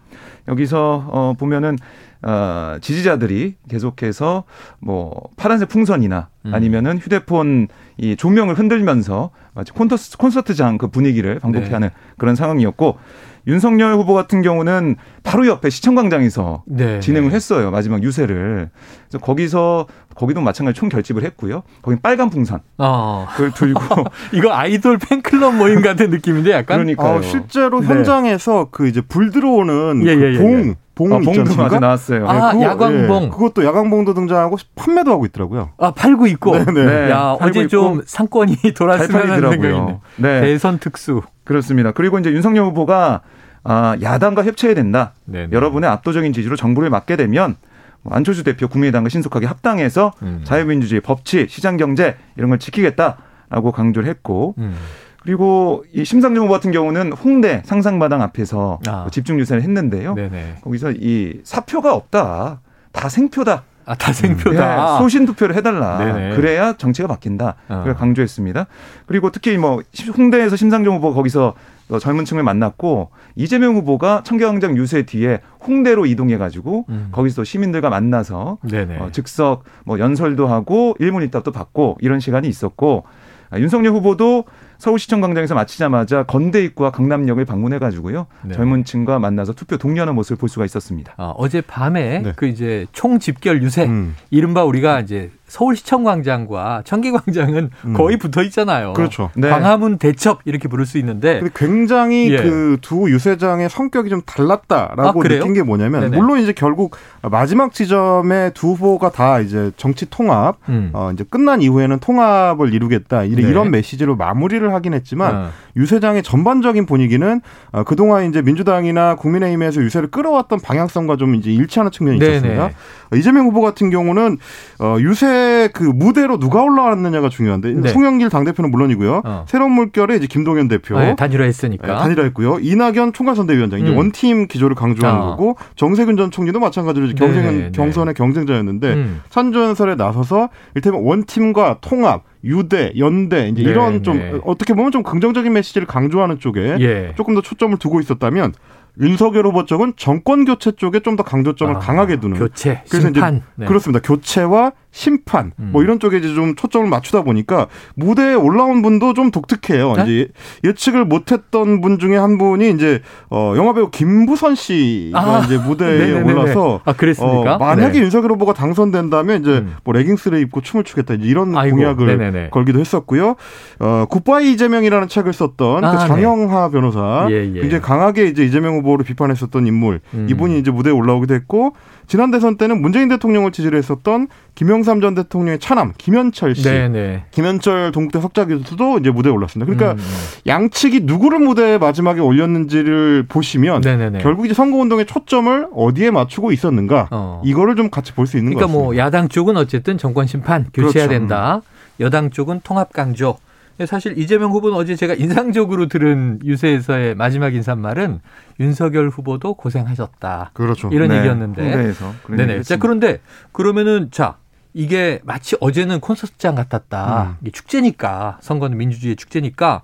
여기서 0.47 1.07
어 1.09 1.33
보면은 1.37 1.77
어, 2.23 2.77
지지자들이 2.81 3.55
계속해서 3.67 4.43
뭐 4.79 5.29
파란색 5.37 5.69
풍선이나 5.69 6.29
음. 6.45 6.53
아니면은 6.53 6.97
휴대폰 6.97 7.67
이 8.01 8.15
조명을 8.15 8.55
흔들면서 8.58 9.29
마치 9.53 9.72
콘서트, 9.72 10.17
콘서트장 10.17 10.79
그 10.79 10.88
분위기를 10.88 11.38
반복해하는 11.39 11.89
네. 11.89 11.96
그런 12.17 12.36
상황이었고 12.36 12.98
윤석열 13.46 13.93
후보 13.93 14.15
같은 14.15 14.41
경우는 14.41 14.96
바로 15.22 15.46
옆에 15.46 15.70
시청광장에서 15.70 16.63
네. 16.65 17.00
진행을 17.00 17.31
했어요. 17.31 17.70
마지막 17.70 18.01
유세를. 18.01 18.70
그래서 19.08 19.24
거기서 19.24 19.86
거기도 20.15 20.41
마찬가지 20.41 20.79
총 20.79 20.89
결집을 20.89 21.24
했고요. 21.24 21.62
거긴 21.84 22.00
빨간 22.01 22.31
풍선. 22.31 22.62
어. 22.79 23.27
그걸 23.34 23.51
들고 23.51 23.81
이거 24.34 24.51
아이돌 24.51 24.98
팬클럽 24.98 25.55
모임 25.55 25.81
같은 25.81 26.10
느낌인데 26.10 26.51
약간. 26.51 26.77
그러니까요. 26.77 27.20
어, 27.20 27.22
실제로 27.22 27.81
네. 27.81 27.88
현장에서 27.88 28.70
그 28.72 28.88
이제 28.88 29.01
불 29.01 29.29
들어오는 29.29 30.01
예, 30.08 30.15
그 30.15 30.22
예, 30.22 30.34
예, 30.34 30.75
봉봉 31.10 31.22
아, 31.22 31.43
봉도 31.43 31.55
맞아 31.55 31.79
나왔어요. 31.79 32.27
아, 32.27 32.53
네, 32.53 32.63
야광봉. 32.63 33.24
예, 33.24 33.29
그것도 33.29 33.65
야광봉도 33.65 34.13
등장하고 34.13 34.58
판매도 34.75 35.12
하고 35.12 35.25
있더라고요. 35.25 35.72
아, 35.77 35.91
팔고 35.91 36.27
있고. 36.27 36.58
네네. 36.58 36.72
네. 36.72 36.86
네. 36.86 37.12
야, 37.12 37.38
어제 37.39 37.67
좀 37.67 38.01
상권이 38.05 38.55
돌았으면 38.75 39.29
하는 39.29 39.51
생각이네. 39.51 40.00
네. 40.17 40.41
대선 40.41 40.79
특수. 40.79 41.22
그렇습니다. 41.43 41.91
그리고 41.91 42.20
이제 42.20 42.31
윤석열 42.31 42.65
후보가 42.65 43.22
아, 43.63 43.96
야당과 44.01 44.43
협치해야 44.43 44.75
된다. 44.75 45.13
네네. 45.25 45.50
여러분의 45.51 45.89
압도적인 45.89 46.34
지지로 46.34 46.55
정부를 46.55 46.89
맡게 46.89 47.15
되면 47.15 47.55
뭐 48.03 48.15
안철수 48.15 48.43
대표 48.43 48.67
국민의당과 48.67 49.10
신속하게 49.10 49.46
합당해서 49.46 50.13
음. 50.24 50.41
자유민주주의, 50.43 51.01
법치, 51.01 51.48
시장경제 51.50 52.17
이런 52.36 52.50
걸 52.50 52.60
지키겠다라고 52.60 53.72
강조를 53.72 54.10
했고 54.10 54.55
음. 54.58 54.75
그리고 55.21 55.85
이 55.93 56.03
심상정 56.03 56.43
후보 56.43 56.53
같은 56.53 56.71
경우는 56.71 57.13
홍대 57.13 57.61
상상마당 57.65 58.21
앞에서 58.23 58.79
아. 58.87 59.07
집중 59.11 59.39
유세를 59.39 59.61
했는데요. 59.61 60.15
네네. 60.15 60.57
거기서 60.63 60.91
이 60.91 61.41
사표가 61.43 61.93
없다. 61.93 62.61
다 62.91 63.09
생표다. 63.09 63.63
아, 63.85 63.95
다 63.95 64.13
생표다. 64.13 64.95
네, 64.95 64.99
소신 64.99 65.25
투표를 65.25 65.55
해달라. 65.55 65.97
네네. 65.99 66.35
그래야 66.35 66.73
정치가 66.73 67.07
바뀐다. 67.07 67.55
어. 67.69 67.77
그걸 67.79 67.95
강조했습니다. 67.95 68.65
그리고 69.05 69.31
특히 69.31 69.57
뭐 69.57 69.81
홍대에서 70.17 70.55
심상정 70.55 70.95
후보 70.95 71.13
거기서 71.13 71.53
젊은 71.99 72.25
층을 72.25 72.41
만났고 72.43 73.09
이재명 73.35 73.75
후보가 73.75 74.21
청계광장 74.23 74.77
유세 74.77 75.03
뒤에 75.03 75.41
홍대로 75.67 76.05
이동해 76.05 76.37
가지고 76.37 76.85
음. 76.89 77.09
거기서 77.11 77.43
시민들과 77.43 77.89
만나서 77.89 78.57
어, 78.99 79.09
즉석 79.11 79.65
뭐 79.83 79.99
연설도 79.99 80.47
하고 80.47 80.95
일문 80.99 81.21
일답도 81.23 81.51
받고 81.51 81.97
이런 82.01 82.19
시간이 82.19 82.47
있었고 82.47 83.03
아, 83.49 83.59
윤석열 83.59 83.91
후보도 83.93 84.45
서울시청 84.81 85.21
광장에서 85.21 85.53
마치자마자 85.53 86.23
건대 86.23 86.63
입구와 86.63 86.89
강남역을 86.89 87.45
방문해 87.45 87.77
가지고요 87.77 88.25
네. 88.41 88.55
젊은 88.55 88.83
층과 88.83 89.19
만나서 89.19 89.53
투표 89.53 89.77
동료하는 89.77 90.15
모습을 90.15 90.38
볼 90.38 90.50
수가 90.50 90.65
있었습니다. 90.65 91.13
아, 91.17 91.33
어제 91.38 91.61
밤에 91.61 92.21
네. 92.23 92.33
그 92.35 92.47
이제 92.47 92.88
총 92.91 93.19
집결 93.19 93.61
유세, 93.61 93.85
음. 93.85 94.15
이른바 94.31 94.63
우리가 94.63 95.00
이제 95.00 95.29
서울시청 95.51 96.05
광장과 96.05 96.83
청계광장은 96.85 97.71
음. 97.85 97.93
거의 97.93 98.15
붙어 98.15 98.41
있잖아요. 98.43 98.93
그렇죠. 98.93 99.31
네. 99.35 99.50
광화문 99.50 99.97
대첩 99.97 100.39
이렇게 100.45 100.69
부를 100.69 100.85
수 100.85 100.97
있는데 100.97 101.41
굉장히 101.53 102.31
예. 102.31 102.38
그두 102.38 103.11
유세장의 103.11 103.69
성격이 103.69 104.09
좀 104.09 104.21
달랐다라고 104.21 105.21
아, 105.21 105.27
느낀 105.27 105.53
게 105.53 105.61
뭐냐면 105.61 106.01
네네. 106.01 106.17
물론 106.17 106.39
이제 106.39 106.53
결국 106.53 106.95
마지막 107.21 107.73
지점에 107.73 108.51
두 108.53 108.71
후보가 108.71 109.11
다 109.11 109.41
이제 109.41 109.71
정치 109.75 110.09
통합 110.09 110.57
음. 110.69 110.91
어 110.93 111.11
이제 111.13 111.25
끝난 111.29 111.61
이후에는 111.61 112.00
통합을 112.00 112.73
이루겠다 112.73 113.23
이런, 113.25 113.43
네. 113.43 113.50
이런 113.50 113.71
메시지로 113.71 114.15
마무리를 114.15 114.70
하긴 114.73 114.93
했지만 114.93 115.35
어. 115.35 115.49
유세장의 115.75 116.23
전반적인 116.23 116.85
분위기는 116.85 117.41
어, 117.71 117.83
그동안 117.83 118.29
이제 118.29 118.41
민주당이나 118.41 119.15
국민의힘에서 119.15 119.81
유세를 119.81 120.11
끌어왔던 120.11 120.59
방향성과 120.59 121.17
좀 121.17 121.35
이제 121.35 121.51
일치하는 121.51 121.91
측면이 121.91 122.17
있었습니다. 122.17 122.69
이재명 123.15 123.45
후보 123.47 123.61
같은 123.61 123.89
경우는 123.89 124.37
어, 124.79 124.97
유세 124.99 125.69
그 125.73 125.83
무대로 125.83 126.39
누가 126.39 126.61
올라왔느냐가 126.61 127.29
중요한데 127.29 127.73
네. 127.73 127.89
송영길 127.89 128.29
당대표는 128.29 128.71
물론이고요. 128.71 129.21
어. 129.25 129.45
새로운 129.47 129.73
물결에 129.73 130.15
이제 130.15 130.27
김동연 130.27 130.67
대표 130.67 130.97
네, 130.99 131.15
단일화했으니까 131.15 131.87
네, 131.87 131.93
단일화했고요. 131.99 132.59
이낙연 132.61 133.13
총괄선대위원장 133.13 133.79
이제 133.79 133.89
음. 133.89 133.97
원팀 133.97 134.47
기조를 134.47 134.75
강조하는 134.75 135.21
어. 135.21 135.25
거고 135.31 135.57
정세균 135.75 136.15
전 136.17 136.31
총리도 136.31 136.59
마찬가지로 136.59 137.07
이제 137.07 137.15
경쟁 137.15 137.43
네, 137.43 137.51
네. 137.51 137.71
경선의 137.73 138.13
경쟁자였는데 138.13 138.93
음. 138.93 139.21
찬조연설에 139.29 139.95
나서서 139.95 140.49
일테면 140.75 141.03
원팀과 141.03 141.77
통합 141.81 142.23
유대, 142.43 142.91
연대 142.98 143.50
이제 143.50 143.62
이런 143.62 143.98
네, 143.98 144.01
좀 144.01 144.17
네. 144.17 144.39
어떻게 144.45 144.74
보면 144.74 144.91
좀 144.91 145.03
긍정적인 145.03 145.51
메시지를 145.53 145.88
강조하는 145.88 146.39
쪽에 146.39 146.77
예. 146.79 147.13
조금 147.15 147.36
더 147.36 147.41
초점을 147.41 147.77
두고 147.77 148.00
있었다면 148.00 148.53
윤석열 149.00 149.45
후보 149.45 149.65
쪽은 149.65 149.93
정권 149.95 150.43
교체 150.45 150.71
쪽에 150.71 151.00
좀 151.00 151.15
더 151.15 151.24
강조점을 151.24 151.75
아, 151.75 151.79
강하게 151.79 152.19
두는 152.19 152.38
교체, 152.38 152.83
그래서 152.89 153.07
심판. 153.07 153.36
이제 153.38 153.43
네. 153.55 153.65
그렇습니다. 153.65 154.01
교체와 154.01 154.71
심판 154.91 155.53
음. 155.57 155.69
뭐 155.71 155.81
이런 155.83 156.00
쪽에 156.00 156.17
이제 156.17 156.33
좀 156.33 156.55
초점을 156.55 156.88
맞추다 156.88 157.24
보니까 157.24 157.67
무대에 157.95 158.33
올라온 158.33 158.81
분도 158.81 159.13
좀 159.13 159.31
독특해요. 159.31 159.93
네? 159.93 160.03
이제 160.03 160.27
예측을 160.65 161.05
못했던 161.05 161.79
분 161.81 161.98
중에 161.98 162.17
한 162.17 162.38
분이 162.38 162.69
이제 162.71 163.01
어 163.29 163.53
영화 163.55 163.74
배우 163.74 163.89
김부선 163.89 164.55
씨가 164.55 165.19
아, 165.19 165.43
이제 165.45 165.57
무대에 165.57 165.98
네네네네. 166.12 166.33
올라서 166.33 166.81
아 166.83 166.93
그랬습니까? 166.93 167.55
어, 167.55 167.57
만약에 167.57 167.93
네. 167.93 168.00
윤석열 168.00 168.31
후보가 168.31 168.53
당선된다면 168.53 169.41
이제 169.41 169.51
음. 169.60 169.75
뭐 169.83 169.93
레깅스를 169.93 170.39
입고 170.39 170.62
춤을 170.62 170.83
추겠다 170.83 171.13
이런 171.13 171.57
아이고, 171.57 171.77
공약을 171.77 172.17
네네네. 172.17 172.50
걸기도 172.50 172.79
했었고요. 172.79 173.36
어 173.79 174.05
굿바이 174.10 174.51
이재명이라는 174.51 175.07
책을 175.07 175.31
썼던 175.31 175.86
아, 175.86 175.91
그 175.91 175.98
네. 176.01 176.07
장영하 176.07 176.67
네. 176.67 176.71
변호사 176.71 177.27
예, 177.29 177.50
예. 177.55 177.62
굉장히 177.62 177.81
강하게 177.81 178.25
이제 178.25 178.43
이재명 178.43 178.75
후보를 178.75 179.05
비판했었던 179.05 179.65
인물 179.67 180.01
음. 180.13 180.27
이분이 180.29 180.60
이제 180.60 180.69
무대에 180.69 180.91
올라오기도 180.91 181.33
했고 181.33 181.75
지난 182.11 182.29
대선 182.29 182.57
때는 182.57 182.81
문재인 182.81 183.07
대통령을 183.07 183.53
지지를 183.53 183.77
했었던 183.77 184.27
김영삼 184.55 184.99
전 184.99 185.15
대통령의 185.15 185.59
차남 185.59 185.93
김현철 185.97 186.55
씨, 186.55 186.63
네네. 186.63 186.89
네. 186.89 187.23
김현철 187.31 187.93
동국대 187.93 188.19
석좌 188.19 188.43
교수도 188.43 188.97
이제 188.97 189.09
무대에 189.09 189.31
올랐습니다. 189.31 189.65
그러니까 189.71 189.93
음, 189.93 190.05
음. 190.05 190.15
양측이 190.45 191.03
누구를 191.03 191.39
무대에 191.39 191.77
마지막에 191.77 192.19
올렸는지를 192.19 193.27
보시면 193.29 193.79
네네네. 193.79 194.09
네, 194.09 194.17
네. 194.17 194.23
결국 194.23 194.43
이제 194.45 194.53
선거 194.53 194.75
운동의 194.79 195.05
초점을 195.05 195.67
어디에 195.73 196.11
맞추고 196.11 196.51
있었는가 196.51 197.07
어. 197.11 197.41
이거를 197.45 197.77
좀 197.77 197.89
같이 197.89 198.11
볼 198.11 198.27
수 198.27 198.35
있는 198.37 198.55
같습니다. 198.55 198.67
그러니까 198.67 198.85
뭐 198.85 198.97
야당 198.97 199.29
쪽은 199.29 199.55
어쨌든 199.55 199.97
정권 199.97 200.27
심판 200.27 200.65
교체해야 200.73 201.07
그렇죠. 201.07 201.09
된다. 201.17 201.61
여당 202.01 202.29
쪽은 202.29 202.59
통합 202.65 202.91
강조. 202.91 203.37
사실 203.85 204.17
이재명 204.17 204.51
후보는 204.51 204.77
어제 204.77 204.95
제가 204.95 205.13
인상적으로 205.13 205.88
들은 205.88 206.39
유세에서의 206.43 207.15
마지막 207.15 207.53
인사말은 207.53 208.19
윤석열 208.59 209.09
후보도 209.09 209.55
고생하셨다. 209.55 210.51
그렇죠. 210.53 210.89
이런 210.91 211.09
네. 211.09 211.17
얘기였는데. 211.17 211.61
홍대에서. 211.61 212.13
네네. 212.29 212.63
자, 212.63 212.77
그런데 212.77 213.19
그러면은 213.51 214.09
자, 214.11 214.38
이게 214.73 215.19
마치 215.23 215.55
어제는 215.59 216.00
콘서트장 216.00 216.55
같았다. 216.55 217.23
음. 217.23 217.35
이게 217.41 217.51
축제니까 217.51 218.38
선거는 218.41 218.77
민주주의의 218.77 219.15
축제니까 219.15 219.81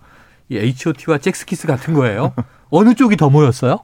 이 0.50 0.58
H.O.T와 0.58 1.18
잭스키스 1.18 1.68
같은 1.68 1.94
거예요. 1.94 2.34
어느 2.70 2.94
쪽이 2.94 3.18
더 3.18 3.30
모였어요? 3.30 3.80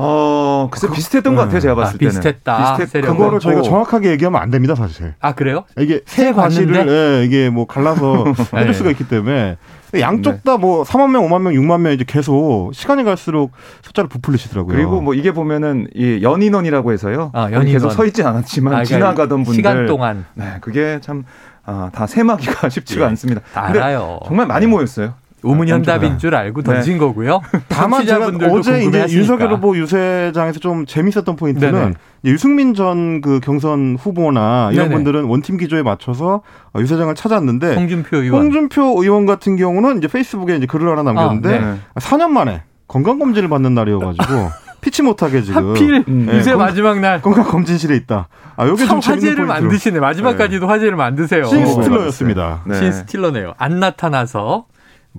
어, 0.00 0.68
글쎄 0.70 0.86
그, 0.86 0.94
비슷했던 0.94 1.32
네. 1.32 1.36
것 1.36 1.42
같아요. 1.44 1.60
제가 1.60 1.74
봤을 1.74 1.96
아, 1.96 1.98
비슷했다. 1.98 2.76
때는. 2.76 2.86
비슷했 2.86 3.02
그거를 3.04 3.40
저희가 3.40 3.62
정확하게 3.62 4.10
얘기하면 4.12 4.40
안 4.40 4.50
됩니다, 4.50 4.76
사실. 4.76 5.14
아, 5.20 5.34
그래요? 5.34 5.64
이게 5.76 6.00
새 6.06 6.32
과실을 6.32 6.88
예, 6.88 7.24
이게 7.24 7.50
뭐 7.50 7.66
갈라서 7.66 8.24
해줄 8.54 8.66
네. 8.66 8.72
수가 8.72 8.90
있기 8.90 9.08
때문에 9.08 9.56
양쪽 9.98 10.32
네. 10.34 10.40
다뭐 10.44 10.84
3만 10.84 11.10
명, 11.10 11.26
5만 11.28 11.42
명, 11.42 11.52
6만 11.54 11.80
명 11.80 11.92
이제 11.92 12.04
계속 12.06 12.70
시간이 12.72 13.02
갈수록 13.02 13.50
숫자를 13.82 14.08
부풀리시더라고요. 14.08 14.74
그리고 14.76 15.00
뭐 15.00 15.14
이게 15.14 15.32
보면은 15.32 15.88
이 15.94 16.20
연인원이라고 16.22 16.92
해서요. 16.92 17.30
아, 17.34 17.44
연인원. 17.44 17.66
계속 17.66 17.90
서 17.90 18.04
있지 18.06 18.22
않았지만 18.22 18.72
아, 18.72 18.76
그러니까 18.76 18.94
지나가던 18.96 19.42
분들 19.42 19.54
시간 19.54 19.86
동안 19.86 20.26
네, 20.34 20.58
그게 20.60 20.98
참 21.00 21.24
아, 21.64 21.90
다 21.92 22.06
세마기가 22.06 22.68
쉽지가 22.70 23.04
예, 23.04 23.08
않습니다. 23.08 23.40
알아요. 23.54 24.20
정말 24.26 24.46
많이 24.46 24.66
모였어요. 24.66 25.14
우문현답인 25.42 26.18
줄 26.18 26.34
알고 26.34 26.62
던진 26.62 26.94
네. 26.94 26.98
거고요. 26.98 27.40
다만 27.68 28.04
제가 28.06 28.30
어제 28.50 28.82
이제 28.84 29.06
윤석열 29.10 29.52
후보 29.52 29.76
유세장에서 29.76 30.58
좀 30.60 30.86
재밌었던 30.86 31.36
포인트는 31.36 31.72
네네. 31.72 31.94
유승민 32.24 32.74
전 32.74 33.20
그 33.20 33.40
경선 33.40 33.96
후보나 34.00 34.70
이런 34.72 34.86
네네. 34.86 34.94
분들은 34.96 35.24
원팀 35.24 35.56
기조에 35.56 35.82
맞춰서 35.82 36.42
유세장을 36.76 37.14
찾았는데 37.14 37.74
홍준표 37.74 38.18
의원, 38.18 38.42
홍준표 38.42 39.02
의원 39.02 39.26
같은 39.26 39.56
경우는 39.56 39.98
이제 39.98 40.08
페이스북에 40.08 40.56
이제 40.56 40.66
글을 40.66 40.88
하나 40.88 41.02
남겼는데 41.02 41.58
아, 41.58 41.60
네. 41.72 41.78
4년 41.96 42.28
만에 42.30 42.62
건강 42.86 43.18
검진을 43.18 43.48
받는 43.48 43.74
날이어가지고 43.74 44.24
피치 44.80 45.02
못하게 45.02 45.42
지금 45.42 45.70
하필 45.70 46.04
음. 46.08 46.28
유세 46.32 46.52
네. 46.52 46.56
마지막 46.56 47.00
날 47.00 47.20
건강 47.20 47.44
검진실에 47.44 47.96
있다. 47.96 48.28
아 48.56 48.66
여기 48.68 48.86
좀 48.86 49.00
화제를 49.00 49.44
만드시네. 49.46 49.98
마지막까지도 50.00 50.66
네. 50.66 50.72
화제를 50.72 50.96
만드세요. 50.96 51.44
신 51.44 51.66
스틸러였습니다. 51.66 52.62
네. 52.66 52.74
신 52.78 52.92
스틸러네요. 52.92 53.54
안 53.58 53.80
나타나서 53.80 54.66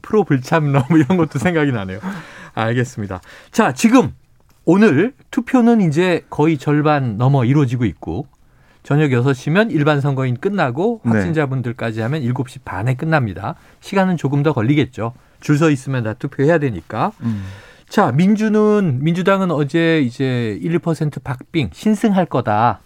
프로 0.01 0.24
불참러 0.24 0.86
뭐 0.89 0.98
이런 0.98 1.18
것도 1.18 1.39
생각이 1.39 1.72
나네요. 1.72 2.00
알겠습니다. 2.53 3.22
자 3.51 3.74
지금 3.74 4.13
오늘 4.65 5.13
투표는 5.32 5.82
이제 5.82 6.25
거의 6.29 6.58
절반 6.58 7.18
넘어 7.18 7.46
이루어지고 7.46 7.86
있고 7.86 8.27
저녁 8.84 9.10
6시면 9.10 9.72
일반 9.72 10.01
선거인 10.01 10.38
끝나고 10.38 11.01
네. 11.03 11.12
확진자분들까지 11.12 12.01
하면 12.01 12.22
7시 12.22 12.60
반에 12.63 12.96
끝납니다. 12.96 13.56
시간은 13.82 14.18
조금 14.18 14.41
더 14.44 14.53
걸리겠죠. 14.53 15.13
줄 15.41 15.58
서 15.58 15.70
있으면 15.70 16.03
다 16.03 16.13
투표해야 16.13 16.58
되니까. 16.60 17.12
음. 17.22 17.46
자, 17.88 18.12
민주는 18.12 19.00
민주당은 19.01 19.51
어제 19.51 20.01
이제 20.01 20.58
1, 20.62 20.79
2% 20.79 21.24
박빙 21.24 21.70
신승할 21.74 22.25
거다. 22.25 22.82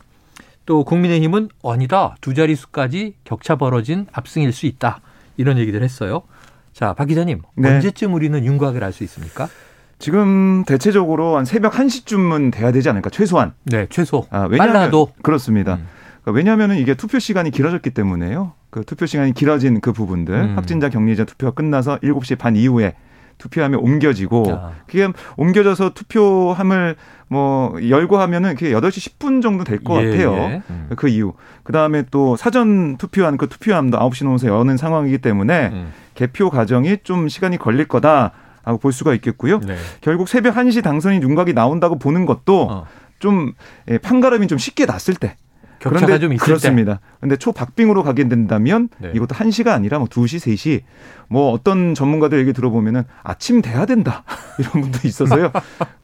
또 0.66 0.84
국민의힘은 0.86 1.50
아니다. 1.64 2.16
두 2.22 2.34
자릿수까지 2.34 3.16
격차 3.26 3.56
벌어진 3.58 4.08
압승일 4.14 4.54
수 4.54 4.66
있다. 4.66 5.02
이런 5.36 5.58
얘기들 5.58 5.84
했어요. 5.84 6.22
자, 6.74 6.94
박 6.94 7.06
기자님. 7.06 7.42
네. 7.56 7.76
언제쯤 7.76 8.14
우리는 8.14 8.44
윤곽을 8.44 8.84
알 8.84 8.92
수 8.92 9.04
있습니까? 9.04 9.48
지금 10.00 10.64
대체적으로 10.66 11.38
한 11.38 11.46
새벽 11.46 11.74
1시쯤은 11.74 12.52
돼야 12.52 12.72
되지 12.72 12.90
않을까 12.90 13.10
최소한. 13.10 13.54
네, 13.64 13.88
최소. 13.90 14.26
아, 14.32 14.42
왜냐하면, 14.50 14.74
빨라도 14.74 15.10
그렇습니다. 15.22 15.76
음. 15.76 15.88
그러니까 16.24 16.38
왜냐하면 16.38 16.78
이게 16.78 16.94
투표 16.96 17.20
시간이 17.20 17.52
길어졌기 17.52 17.92
때문에요. 17.92 18.54
그 18.70 18.84
투표 18.84 19.06
시간이 19.06 19.34
길어진 19.34 19.80
그 19.82 19.94
부분들 19.94 20.34
음. 20.34 20.58
확진자 20.58 20.90
격리자 20.90 21.26
투표가 21.26 21.52
끝나서 21.54 22.00
7시 22.00 22.38
반 22.38 22.56
이후에 22.56 22.96
투표함에 23.38 23.78
옮겨지고 23.78 24.46
아. 24.50 24.72
그게 24.88 25.08
옮겨져서 25.38 25.94
투표함을 25.94 26.96
뭐 27.28 27.76
열고 27.88 28.18
하면은 28.20 28.56
그게 28.56 28.72
8시 28.72 29.18
10분 29.18 29.42
정도 29.42 29.64
될것 29.64 30.04
예, 30.04 30.10
같아요. 30.10 30.34
예. 30.36 30.62
음. 30.70 30.90
그 30.96 31.08
이후. 31.08 31.34
그다음에 31.64 32.04
또 32.12 32.36
사전 32.36 32.98
투표한 32.98 33.38
그 33.38 33.48
투표함도 33.48 33.98
9시 33.98 34.26
넘어서 34.26 34.48
여는 34.48 34.78
상황이기 34.78 35.18
때문에 35.20 35.70
음. 35.74 35.94
개표 36.14 36.50
과정이 36.50 36.98
좀 37.04 37.28
시간이 37.28 37.58
걸릴 37.58 37.88
거다. 37.88 38.32
하고 38.64 38.78
볼 38.78 38.94
수가 38.94 39.14
있겠고요. 39.16 39.60
네. 39.60 39.76
결국 40.00 40.30
새벽 40.30 40.56
1시 40.56 40.84
당선인 40.84 41.22
윤곽이 41.22 41.54
나온다고 41.54 42.00
보는 42.00 42.26
것도 42.26 42.68
어. 42.72 42.88
좀 43.20 43.52
예, 43.90 43.98
판가름이 43.98 44.48
좀 44.48 44.58
쉽게 44.58 44.86
났을 44.86 45.16
때 45.16 45.36
격차가 45.80 46.18
좀 46.18 46.32
있을 46.32 46.46
그렇습니다. 46.46 47.02
그런데 47.18 47.36
초박빙으로 47.36 48.04
가게 48.04 48.28
된다면 48.30 48.88
네. 49.00 49.12
이것도 49.14 49.36
1시가 49.36 49.68
아니라 49.68 50.00
뭐 50.00 50.08
2시, 50.08 50.38
3시 50.38 50.82
뭐 51.28 51.52
어떤 51.52 51.94
전문가들 51.94 52.40
얘기 52.40 52.54
들어보면은 52.54 53.04
아침 53.22 53.62
돼야 53.62 53.86
된다. 53.86 54.24
이런 54.60 54.82
분도 54.82 55.00
있어서요. 55.04 55.52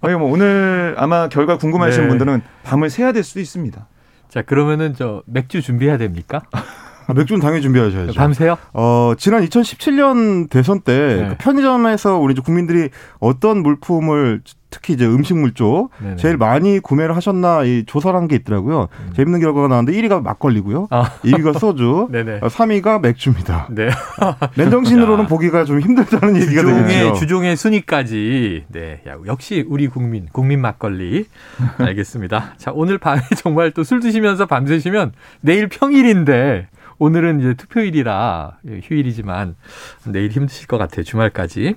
뭐 0.01 0.32
오늘 0.32 0.96
아마 0.98 1.30
결과 1.30 1.58
궁금하신 1.58 2.04
네. 2.04 2.10
분들은 2.10 2.42
밤을 2.63 2.89
새야 2.89 3.13
될 3.13 3.24
수도 3.24 3.39
있습니다. 3.39 3.88
자, 4.28 4.42
그러면은 4.42 4.94
저 4.96 5.24
맥주 5.25 5.62
준비해야 5.62 5.98
됩니까? 5.98 6.42
아, 7.10 7.13
맥주는 7.13 7.42
당연히 7.42 7.62
준비하셔야죠. 7.63 8.13
밤새요? 8.13 8.58
어, 8.74 9.13
지난 9.18 9.44
2017년 9.46 10.50
대선 10.50 10.82
때 10.82 11.16
네. 11.22 11.28
그 11.30 11.36
편의점에서 11.39 12.18
우리 12.20 12.34
국민들이 12.36 12.89
어떤 13.20 13.63
물품을 13.63 14.42
특히 14.72 14.94
이제 14.94 15.04
음식물 15.04 15.56
쪽 15.56 15.89
네네. 16.00 16.18
제일 16.18 16.38
많이 16.38 16.78
구매를 16.80 17.16
하셨나 17.16 17.63
이 17.63 17.86
조사를 17.88 18.16
한 18.16 18.28
게 18.28 18.36
있더라고요. 18.36 18.88
음. 19.00 19.13
재밌는 19.16 19.39
결과가 19.39 19.68
나왔는데 19.68 20.00
1위가 20.00 20.22
막걸리고요. 20.22 20.88
아. 20.92 21.10
2위가 21.24 21.58
소주, 21.58 22.08
네네. 22.13 22.42
3위가 22.42 23.01
맥주입니다. 23.01 23.68
네. 23.72 23.89
맨정신으로는 24.58 25.25
보기가 25.25 25.66
좀 25.66 25.80
힘들다는 25.80 26.38
얘기가 26.39 26.62
되겠죠. 26.63 27.16
주종의 27.16 27.58
순위까지. 27.58 28.66
네. 28.68 29.01
역시 29.25 29.66
우리 29.68 29.88
국민, 29.88 30.28
국민 30.32 30.62
막걸리. 30.62 31.25
알겠습니다. 31.80 32.54
자, 32.58 32.72
오늘 32.76 33.00
밤에 33.00 33.22
정말 33.38 33.72
또 33.72 33.84
술 33.84 34.02
드시면서 34.02 34.45
밤새시면 34.45 35.13
내일 35.41 35.67
평일인데 35.67 36.67
오늘은 36.99 37.39
이제 37.39 37.53
투표일이라 37.53 38.59
휴일이지만 38.83 39.55
내일 40.07 40.29
힘드실 40.31 40.67
것 40.67 40.77
같아요. 40.77 41.03
주말까지. 41.03 41.75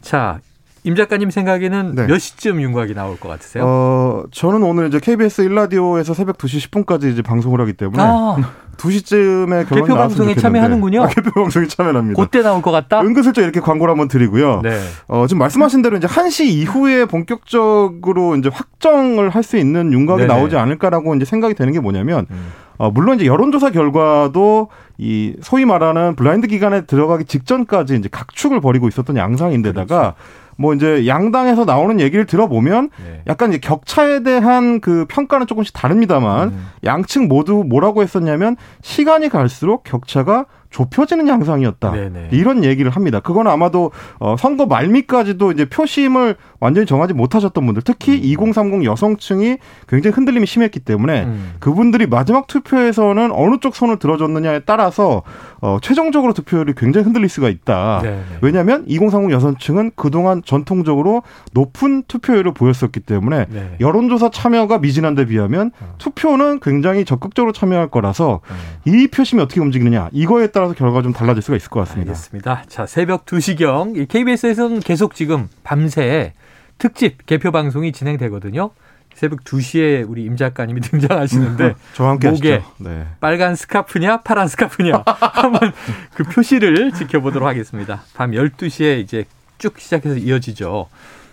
자, 0.00 0.40
임 0.86 0.94
작가님 0.96 1.30
생각에는 1.30 1.94
네. 1.94 2.06
몇 2.06 2.18
시쯤 2.18 2.60
윤곽이 2.60 2.94
나올 2.94 3.18
것 3.18 3.28
같으세요? 3.30 3.64
어, 3.66 4.24
저는 4.30 4.62
오늘 4.62 4.88
이제 4.88 5.00
KBS 5.00 5.48
1라디오에서 5.48 6.12
새벽 6.14 6.36
2시 6.36 6.70
10분까지 6.70 7.10
이제 7.10 7.22
방송을 7.22 7.58
하기 7.62 7.72
때문에 7.72 8.02
아. 8.02 8.36
2시쯤에 8.76 9.68
개표 9.72 9.94
방송에 9.94 10.34
참여하는군요. 10.34 11.04
아, 11.04 11.06
개표 11.06 11.30
방송에 11.30 11.66
참여합니다. 11.68 12.20
그때 12.20 12.42
나올 12.42 12.60
것 12.60 12.70
같다. 12.72 13.00
은근슬쩍 13.00 13.44
이렇게 13.44 13.60
광고를 13.60 13.92
한번 13.92 14.08
드리고요. 14.08 14.60
네. 14.62 14.78
어, 15.06 15.26
지금 15.28 15.38
말씀하신 15.38 15.80
대로 15.80 15.96
이제 15.96 16.06
1시 16.08 16.46
이후에 16.46 17.04
본격적으로 17.06 18.36
이제 18.36 18.50
확정을 18.52 19.30
할 19.30 19.44
수 19.44 19.56
있는 19.58 19.92
윤곽이 19.92 20.22
네네. 20.22 20.34
나오지 20.34 20.56
않을까라고 20.56 21.14
이제 21.14 21.24
생각이 21.26 21.54
되는 21.54 21.72
게 21.72 21.78
뭐냐면 21.80 22.26
음. 22.30 22.50
어, 22.78 22.90
물론 22.90 23.16
이제 23.16 23.26
여론조사 23.26 23.70
결과도 23.70 24.68
이 24.98 25.34
소위 25.42 25.64
말하는 25.66 26.16
블라인드 26.16 26.46
기간에 26.48 26.80
들어가기 26.86 27.26
직전까지 27.26 27.94
이제 27.96 28.08
각축을 28.10 28.60
벌이고 28.60 28.88
있었던 28.88 29.16
양상인데다가 29.16 29.86
그렇죠. 29.86 30.14
뭐 30.56 30.74
이제 30.74 31.06
양당에서 31.06 31.64
나오는 31.64 32.00
얘기를 32.00 32.26
들어보면 32.26 32.90
네. 33.04 33.22
약간 33.26 33.50
이제 33.50 33.58
격차에 33.58 34.22
대한 34.22 34.80
그 34.80 35.06
평가는 35.08 35.46
조금씩 35.46 35.74
다릅니다만 35.74 36.48
음. 36.48 36.66
양측 36.84 37.26
모두 37.26 37.64
뭐라고 37.66 38.02
했었냐면 38.02 38.56
시간이 38.82 39.28
갈수록 39.28 39.84
격차가 39.84 40.46
좁혀지는 40.74 41.28
양상이었다. 41.28 41.92
네네. 41.92 42.28
이런 42.32 42.64
얘기를 42.64 42.90
합니다. 42.90 43.20
그건 43.20 43.46
아마도 43.46 43.92
어, 44.18 44.34
선거 44.36 44.66
말미까지도 44.66 45.52
이제 45.52 45.66
표심을 45.66 46.34
완전히 46.58 46.84
정하지 46.84 47.14
못하셨던 47.14 47.64
분들, 47.64 47.82
특히 47.82 48.14
음. 48.14 48.20
2030 48.24 48.84
여성층이 48.84 49.58
굉장히 49.88 50.14
흔들림이 50.14 50.46
심했기 50.46 50.80
때문에 50.80 51.24
음. 51.24 51.52
그분들이 51.60 52.06
마지막 52.08 52.48
투표에서는 52.48 53.30
어느 53.30 53.58
쪽 53.60 53.76
손을 53.76 54.00
들어줬느냐에 54.00 54.62
따라서 54.66 55.22
어, 55.60 55.78
최종적으로 55.80 56.32
투표율이 56.32 56.74
굉장히 56.76 57.04
흔들릴 57.04 57.28
수가 57.28 57.48
있다. 57.50 58.00
네네. 58.02 58.22
왜냐하면 58.40 58.84
2030 58.88 59.30
여성층은 59.30 59.92
그동안 59.94 60.42
전통적으로 60.44 61.22
높은 61.52 62.02
투표율을 62.08 62.52
보였었기 62.52 62.98
때문에 63.00 63.46
네. 63.48 63.76
여론조사 63.78 64.30
참여가 64.30 64.78
미진한 64.78 65.14
데 65.14 65.24
비하면 65.24 65.70
어. 65.80 65.94
투표는 65.98 66.58
굉장히 66.60 67.04
적극적으로 67.04 67.52
참여할 67.52 67.88
거라서 67.90 68.40
음. 68.50 68.92
이 68.92 69.06
표심이 69.06 69.40
어떻게 69.40 69.60
움직이느냐 69.60 70.08
이거에 70.12 70.48
따라 70.48 70.63
따라서 70.64 70.74
결과가 70.74 71.02
좀 71.02 71.12
달라질 71.12 71.42
수가 71.42 71.56
있을 71.56 71.68
것 71.68 71.80
같습니다. 71.80 72.12
알겠습니다. 72.12 72.62
자, 72.68 72.86
새벽 72.86 73.26
2시경 73.26 74.08
KBS에서는 74.08 74.80
계속 74.80 75.14
지금 75.14 75.48
밤새 75.62 76.32
특집 76.78 77.26
개표 77.26 77.52
방송이 77.52 77.92
진행되거든요. 77.92 78.70
새벽 79.14 79.44
2시에 79.44 80.08
우리 80.08 80.24
임 80.24 80.36
작가님이 80.36 80.80
등장하시는데 80.82 81.74
저와 81.94 82.10
함께 82.10 82.30
목에 82.30 82.62
네. 82.78 83.06
빨간 83.20 83.54
스카프냐 83.54 84.22
파란 84.22 84.48
스카프냐 84.48 85.04
한번 85.06 85.72
그 86.14 86.24
표시를 86.24 86.92
지켜보도록 86.92 87.46
하겠습니다. 87.46 88.02
밤 88.14 88.32
12시에 88.32 89.00
이제 89.00 89.24
쭉 89.58 89.78
시작해서 89.78 90.16
이어지죠. 90.16 90.88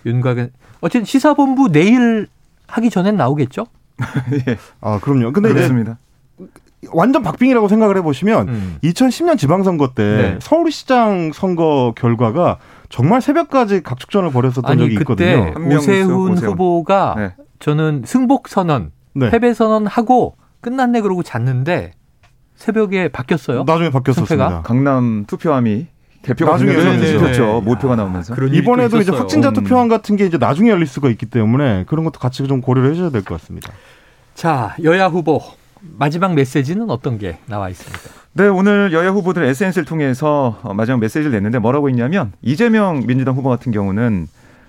윤곽은 0.06 0.52
어쨌든 0.80 1.04
시사본부 1.06 1.72
내일 1.72 2.28
하기 2.68 2.90
전엔 2.90 3.16
나오겠죠? 3.16 3.66
예. 4.48 4.58
아, 4.80 4.98
그럼요. 5.00 5.32
근데 5.32 5.48
그렇습니다. 5.48 5.98
완전 6.90 7.22
박빙이라고 7.22 7.68
생각을 7.68 7.96
해보시면 7.98 8.48
음. 8.48 8.76
2010년 8.82 9.38
지방선거 9.38 9.92
때 9.94 10.02
네. 10.04 10.38
서울시장 10.40 11.30
선거 11.32 11.94
결과가 11.96 12.58
정말 12.88 13.20
새벽까지 13.22 13.82
각축전을 13.82 14.30
벌였었던 14.32 14.70
아니, 14.70 14.80
적이 14.82 14.94
있거든요. 14.96 15.52
그때 15.54 15.76
오세훈, 15.76 16.36
후보가 16.36 17.14
네. 17.16 17.34
저는 17.60 18.02
승복 18.04 18.48
선언, 18.48 18.90
네. 19.14 19.30
패배 19.30 19.54
선언하고 19.54 20.36
끝났네 20.60 21.00
그러고 21.02 21.22
잤는데 21.22 21.92
새벽에 22.56 23.08
바뀌었어요. 23.08 23.64
나중에 23.64 23.90
바뀌었었습니다. 23.90 24.62
강남 24.62 25.24
투표함이 25.26 25.86
개표가 26.22 26.52
나중에 26.52 26.72
그렇죠. 26.74 27.60
모표가 27.64 27.96
나오면서 27.96 28.34
아, 28.34 28.36
이번에도 28.52 28.98
이제 29.00 29.10
확진자 29.10 29.48
음. 29.48 29.54
투표함 29.54 29.88
같은 29.88 30.16
게 30.16 30.26
이제 30.26 30.36
나중에 30.36 30.70
열릴 30.70 30.86
수가 30.86 31.08
있기 31.10 31.26
때문에 31.26 31.84
그런 31.88 32.04
것도 32.04 32.20
같이 32.20 32.46
좀 32.46 32.60
고려를 32.60 32.90
해줘야 32.92 33.10
될 33.10 33.22
것 33.24 33.40
같습니다. 33.40 33.72
자 34.34 34.76
여야 34.84 35.06
후보 35.06 35.40
마지막 35.82 36.34
메시지는 36.34 36.90
어떤 36.90 37.18
게 37.18 37.38
나와 37.46 37.68
있습니까? 37.70 38.00
네, 38.34 38.46
오늘 38.48 38.92
여야 38.92 39.10
후보들 39.10 39.42
SNS를 39.42 39.84
통해서 39.84 40.58
마지막 40.74 40.98
메시지를 41.00 41.30
냈는데 41.32 41.58
뭐라고 41.58 41.88
있냐면 41.90 42.32
이재명 42.40 43.06
민주당 43.06 43.34
후보 43.34 43.48
같은 43.48 43.72
경우는 43.72 44.26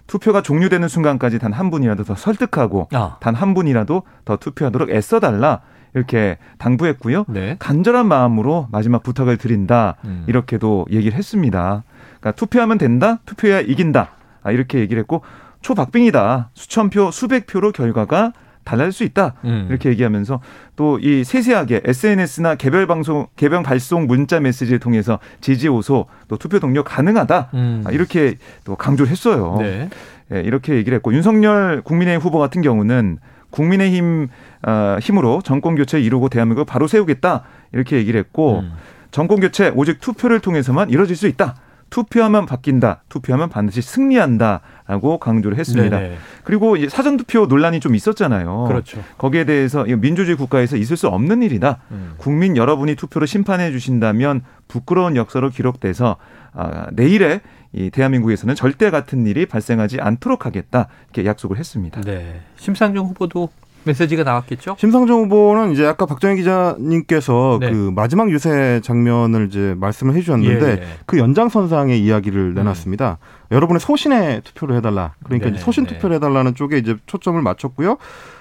투표가 0.07 0.41
종료되는 0.41 0.87
순간까지 0.87 1.39
단 1.39 1.53
한 1.53 1.69
분이라도 1.71 2.03
더 2.03 2.15
설득하고 2.15 2.89
아. 2.93 3.17
단한 3.21 3.53
분이라도 3.53 4.03
더 4.25 4.35
투표하도록 4.37 4.89
애써달라 4.89 5.61
이렇게 5.95 6.37
당부했고요. 6.57 7.25
네. 7.29 7.55
간절한 7.59 8.07
마음으로 8.07 8.67
마지막 8.71 9.03
부탁을 9.03 9.37
드린다 9.37 9.95
음. 10.05 10.23
이렇게도 10.27 10.87
얘기를 10.91 11.15
했습니다. 11.17 11.83
그러니까 12.19 12.31
투표하면 12.31 12.77
된다, 12.79 13.19
투표해야 13.25 13.61
이긴다 13.61 14.09
아, 14.41 14.51
이렇게 14.51 14.79
얘기를 14.79 14.99
했고 14.99 15.21
초박빙이다 15.61 16.49
수천 16.53 16.89
표, 16.89 17.11
수백 17.11 17.47
표로 17.47 17.71
결과가 17.71 18.33
달라질 18.63 18.91
수 18.91 19.03
있다. 19.03 19.35
음. 19.45 19.67
이렇게 19.69 19.89
얘기하면서 19.89 20.39
또 20.75 20.97
이 21.01 21.23
세세하게 21.23 21.81
SNS나 21.85 22.55
개별 22.55 22.87
방송 22.87 23.27
개별 23.35 23.61
발송 23.63 24.07
문자 24.07 24.39
메시지를 24.39 24.79
통해서 24.79 25.19
지지 25.41 25.67
호소 25.67 26.05
또 26.27 26.37
투표 26.37 26.59
동료 26.59 26.83
가능하다. 26.83 27.49
음. 27.53 27.83
아, 27.85 27.91
이렇게 27.91 28.35
또 28.63 28.75
강조를 28.75 29.11
했어요. 29.11 29.57
네. 29.59 29.89
예, 30.33 30.39
이렇게 30.41 30.75
얘기를 30.75 30.95
했고 30.95 31.13
윤석열 31.13 31.81
국민의힘 31.81 32.21
후보 32.21 32.39
같은 32.39 32.61
경우는 32.61 33.17
국민의힘 33.49 34.29
어, 34.65 34.97
힘으로 35.01 35.41
정권 35.43 35.75
교체 35.75 35.99
이루고 36.01 36.29
대한민국을 36.29 36.65
바로 36.65 36.87
세우겠다 36.87 37.43
이렇게 37.71 37.97
얘기를 37.97 38.19
했고 38.19 38.59
음. 38.59 38.71
정권 39.11 39.39
교체 39.41 39.71
오직 39.75 39.99
투표를 39.99 40.39
통해서만 40.39 40.89
이뤄질 40.89 41.15
수 41.15 41.27
있다. 41.27 41.55
투표하면 41.93 42.47
바뀐다. 42.47 43.03
투표하면 43.07 43.49
반드시 43.49 43.83
승리한다라고 43.83 45.19
강조를 45.19 45.59
했습니다. 45.59 45.99
네네. 45.99 46.17
그리고 46.43 46.75
이제 46.75 46.89
사전 46.89 47.17
투표 47.17 47.45
논란이 47.45 47.79
좀 47.81 47.93
있었잖아요. 47.93 48.65
그렇죠. 48.67 49.03
거기에 49.19 49.43
대해서 49.43 49.83
민주주의 49.83 50.35
국가에서 50.35 50.75
있을 50.75 50.97
수 50.97 51.07
없는 51.07 51.43
일이다. 51.43 51.81
음. 51.91 52.15
국민 52.17 52.57
여러분이 52.57 52.95
투표로 52.95 53.27
심판해 53.27 53.71
주신다면 53.71 54.41
부끄러운 54.67 55.15
역사로 55.15 55.51
기록돼서 55.51 56.17
아, 56.51 56.87
내일에 56.93 57.41
이 57.73 57.91
대한민국에서는 57.91 58.55
절대 58.55 58.89
같은 58.89 59.27
일이 59.27 59.45
발생하지 59.45 60.01
않도록 60.01 60.47
하겠다 60.47 60.87
이렇게 61.13 61.29
약속을 61.29 61.59
했습니다. 61.59 62.01
네. 62.01 62.41
심상정 62.55 63.05
후보도 63.05 63.49
메시지가 63.85 64.23
나왔겠죠? 64.23 64.75
심상정 64.79 65.23
후보는 65.23 65.71
이제 65.71 65.85
아까 65.85 66.05
박정희 66.05 66.37
기자님께서 66.37 67.57
네. 67.59 67.71
그 67.71 67.91
마지막 67.95 68.31
유세 68.31 68.79
장면을 68.83 69.47
이제 69.47 69.75
말씀을 69.77 70.15
해주셨는데 70.15 70.65
예, 70.65 70.71
예. 70.71 70.87
그 71.05 71.17
연장선상의 71.17 71.99
이야기를 72.01 72.39
음. 72.39 72.53
내놨습니다. 72.55 73.17
여러분의 73.51 73.79
소신에 73.79 74.41
투표를 74.43 74.75
해달라. 74.77 75.13
그러니까 75.23 75.51
네, 75.51 75.57
소신 75.57 75.85
네. 75.85 75.93
투표를 75.93 76.15
해달라는 76.15 76.55
쪽에 76.55 76.77
이제 76.77 76.95
초점을 77.05 77.41
맞췄고요. 77.41 77.97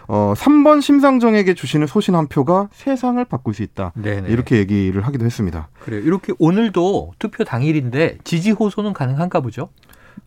어, 0.09 0.35
3번 0.37 0.83
심상정에게 0.83 1.55
주시는 1.55 1.87
소신 1.87 2.15
한 2.15 2.27
표가 2.27 2.69
세상을 2.73 3.25
바꿀 3.25 3.55
수 3.55 3.63
있다. 3.63 3.93
네네. 3.95 4.29
이렇게 4.29 4.57
얘기를 4.57 5.01
하기도 5.07 5.25
했습니다. 5.25 5.69
그래요. 5.81 6.01
이렇게 6.01 6.33
오늘도 6.39 7.13
투표 7.19 7.45
당일인데 7.45 8.19
지지 8.25 8.51
호소는 8.51 8.93
가능한가 8.93 9.41
보죠? 9.41 9.69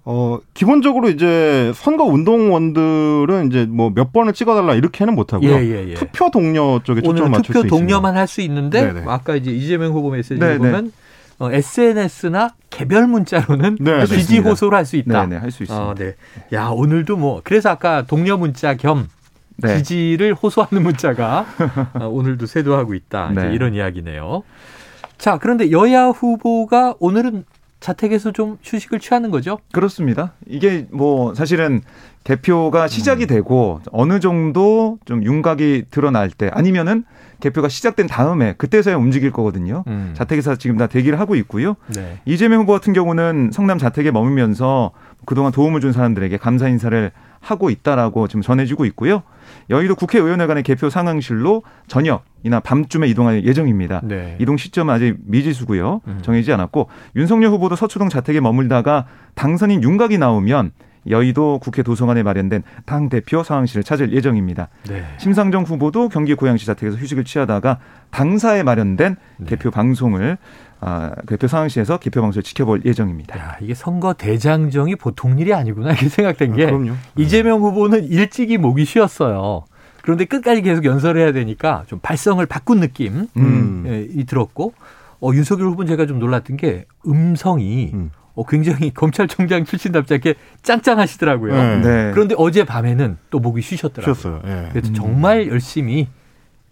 어, 0.07 0.37
기본적으로 0.53 1.09
이제 1.09 1.71
선거 1.75 2.03
운동원들은 2.03 3.47
이제 3.47 3.65
뭐 3.65 3.89
몇 3.89 4.11
번을 4.13 4.33
찍어달라 4.33 4.75
이렇게는 4.75 5.15
못하고요. 5.15 5.49
예, 5.49 5.59
예, 5.61 5.89
예. 5.89 5.93
투표 5.95 6.29
동료 6.31 6.79
쪽에 6.83 7.01
초점을 7.01 7.29
맞출 7.31 7.53
투표 7.55 7.67
동료만 7.67 8.15
할 8.17 8.27
수 8.27 8.41
있는데 8.41 8.85
네네. 8.93 9.05
아까 9.07 9.35
이제 9.35 9.51
이재명 9.51 9.91
후보 9.93 10.09
메시지 10.11 10.35
보면 10.39 10.91
어, 11.39 11.51
SNS나 11.51 12.53
개별 12.69 13.07
문자로는 13.07 13.77
네네. 13.79 14.05
지지 14.05 14.39
호소를 14.39 14.77
할 14.77 14.85
수 14.85 14.95
있다. 14.95 15.25
네, 15.25 15.37
할수 15.37 15.63
있습니다. 15.63 15.85
어, 15.87 15.93
네. 15.95 16.15
야 16.53 16.67
오늘도 16.67 17.17
뭐 17.17 17.41
그래서 17.43 17.69
아까 17.69 18.03
동료 18.03 18.37
문자 18.37 18.73
겸 18.75 19.07
네. 19.57 19.77
지지를 19.81 20.33
호소하는 20.33 20.83
문자가 20.83 21.45
어, 21.99 22.07
오늘도 22.07 22.45
쇄도하고 22.45 22.93
있다. 22.93 23.31
네. 23.33 23.41
이제 23.47 23.53
이런 23.53 23.73
이야기네요. 23.73 24.43
자, 25.17 25.37
그런데 25.41 25.71
여야 25.71 26.07
후보가 26.07 26.95
오늘은 26.99 27.45
자택에서 27.85 28.31
좀 28.31 28.57
휴식을 28.63 28.99
취하는 28.99 29.29
거죠? 29.29 29.59
그렇습니다. 29.71 30.33
이게 30.47 30.87
뭐 30.89 31.35
사실은 31.35 31.81
개표가 32.23 32.87
시작이 32.87 33.25
음. 33.25 33.27
되고 33.27 33.79
어느 33.91 34.19
정도 34.19 34.97
좀 35.05 35.23
윤곽이 35.23 35.85
드러날 35.91 36.31
때 36.31 36.49
아니면은 36.51 37.03
개표가 37.41 37.69
시작된 37.69 38.07
다음에 38.07 38.55
그때서야 38.57 38.95
움직일 38.95 39.31
거거든요. 39.31 39.83
음. 39.85 40.13
자택에서 40.15 40.55
지금 40.55 40.77
다 40.77 40.87
대기를 40.87 41.19
하고 41.19 41.35
있고요. 41.35 41.75
네. 41.93 42.17
이재명 42.25 42.61
후보 42.61 42.73
같은 42.73 42.91
경우는 42.91 43.51
성남 43.53 43.77
자택에 43.77 44.09
머물면서 44.09 44.89
그동안 45.25 45.51
도움을 45.51 45.79
준 45.79 45.91
사람들에게 45.91 46.37
감사 46.37 46.67
인사를 46.67 47.11
하고 47.45 47.69
있다라고 47.69 48.27
지금 48.27 48.41
전해지고 48.41 48.85
있고요. 48.85 49.21
여의도 49.69 49.95
국회의원회관의 49.95 50.63
개표 50.63 50.89
상황실로 50.89 51.61
저녁이나 51.87 52.59
밤쯤에 52.63 53.07
이동할 53.07 53.45
예정입니다. 53.45 54.01
네. 54.03 54.35
이동 54.39 54.57
시점은 54.57 54.93
아직 54.93 55.15
미지수고요. 55.25 56.01
음. 56.07 56.19
정해지지 56.23 56.51
않았고 56.53 56.89
윤석열 57.15 57.51
후보도 57.51 57.75
서초동 57.75 58.09
자택에 58.09 58.39
머물다가 58.39 59.05
당선인 59.35 59.83
윤곽이 59.83 60.17
나오면 60.17 60.71
여의도 61.07 61.59
국회 61.59 61.83
도서관에 61.83 62.23
마련된 62.23 62.63
당 62.85 63.09
대표 63.09 63.43
상황실을 63.43 63.83
찾을 63.83 64.11
예정입니다. 64.11 64.69
네. 64.87 65.05
심상정 65.17 65.63
후보도 65.63 66.09
경기 66.09 66.33
고양시 66.33 66.65
자택에서 66.65 66.97
휴식을 66.97 67.25
취하다가 67.25 67.77
당사에 68.09 68.63
마련된 68.63 69.17
네. 69.37 69.45
개표 69.45 69.69
방송을 69.69 70.39
아, 70.81 71.11
개표 71.27 71.47
상황실에서 71.47 71.97
개표 71.97 72.21
방송을 72.21 72.43
지켜볼 72.43 72.81
예정입니다. 72.85 73.37
야, 73.39 73.57
이게 73.61 73.73
선거 73.73 74.13
대장정이 74.13 74.95
보통 74.95 75.39
일이 75.39 75.53
아니구나 75.53 75.91
이렇게 75.91 76.09
생각된 76.09 76.55
게 76.55 76.67
아, 76.67 76.71
이재명 77.17 77.61
후보는 77.61 78.05
일찍이 78.05 78.57
목이 78.57 78.85
쉬었어요. 78.85 79.65
그런데 80.01 80.25
끝까지 80.25 80.61
계속 80.61 80.85
연설을 80.85 81.19
해야 81.19 81.31
되니까 81.31 81.83
좀 81.87 81.99
발성을 81.99 82.45
바꾼 82.45 82.79
느낌이 82.79 83.27
음. 83.37 83.83
예, 83.87 84.23
들었고 84.23 84.73
어, 85.19 85.31
윤석열 85.33 85.67
후보는 85.69 85.87
제가 85.87 86.05
좀 86.05 86.19
놀랐던 86.19 86.57
게 86.57 86.85
음성이 87.07 87.89
음. 87.93 88.11
어, 88.35 88.45
굉장히 88.45 88.91
검찰총장 88.93 89.65
출신답지 89.65 90.13
않게 90.13 90.35
짱짱하시더라고요. 90.61 91.53
네. 91.53 91.81
네. 91.81 92.11
그런데 92.13 92.35
어제 92.37 92.65
밤에는 92.65 93.17
또 93.31 93.39
목이 93.39 93.61
쉬셨더라고요. 93.61 94.13
쉬었어요. 94.13 94.41
네. 94.45 94.69
그래서 94.71 94.93
정말 94.93 95.47
열심히 95.47 96.07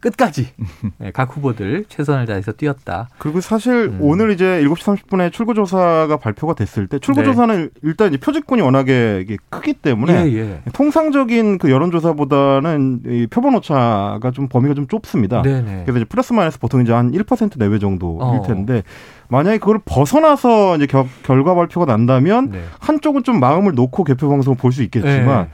끝까지 0.03 0.49
네, 0.97 1.11
각 1.11 1.35
후보들 1.35 1.85
최선을 1.87 2.25
다해서 2.25 2.51
뛰었다. 2.51 3.07
그리고 3.17 3.39
사실 3.39 3.73
음. 3.73 3.99
오늘 4.01 4.31
이제 4.31 4.61
7시 4.63 5.07
30분에 5.07 5.31
출구조사가 5.31 6.17
발표가 6.17 6.53
됐을 6.53 6.87
때 6.87 6.99
출구조사는 6.99 7.63
네. 7.63 7.69
일단 7.83 8.09
이제 8.09 8.17
표집권이 8.17 8.61
워낙에 8.61 9.25
크기 9.49 9.73
때문에 9.73 10.25
예, 10.25 10.37
예. 10.37 10.61
통상적인 10.73 11.57
그 11.57 11.71
여론조사보다는 11.71 13.01
이 13.07 13.27
표본 13.27 13.55
오차가 13.55 14.31
좀 14.33 14.49
범위가 14.49 14.73
좀 14.73 14.87
좁습니다. 14.87 15.41
네네. 15.41 15.61
네. 15.61 15.81
그래서 15.85 15.99
이제 15.99 16.05
플러스 16.05 16.33
마이너스 16.33 16.59
보통 16.59 16.81
이제 16.81 16.91
한 16.91 17.11
1% 17.11 17.57
내외 17.57 17.79
정도일 17.79 18.19
어. 18.21 18.43
텐데 18.45 18.83
만약에 19.29 19.57
그걸 19.57 19.79
벗어나서 19.85 20.75
이제 20.75 20.85
겨, 20.85 21.07
결과 21.23 21.55
발표가 21.55 21.85
난다면 21.85 22.51
네. 22.51 22.63
한쪽은 22.79 23.23
좀 23.23 23.39
마음을 23.39 23.73
놓고 23.73 24.03
개표 24.03 24.29
방송을 24.29 24.57
볼 24.57 24.73
수 24.73 24.83
있겠지만 24.83 25.43
네. 25.45 25.49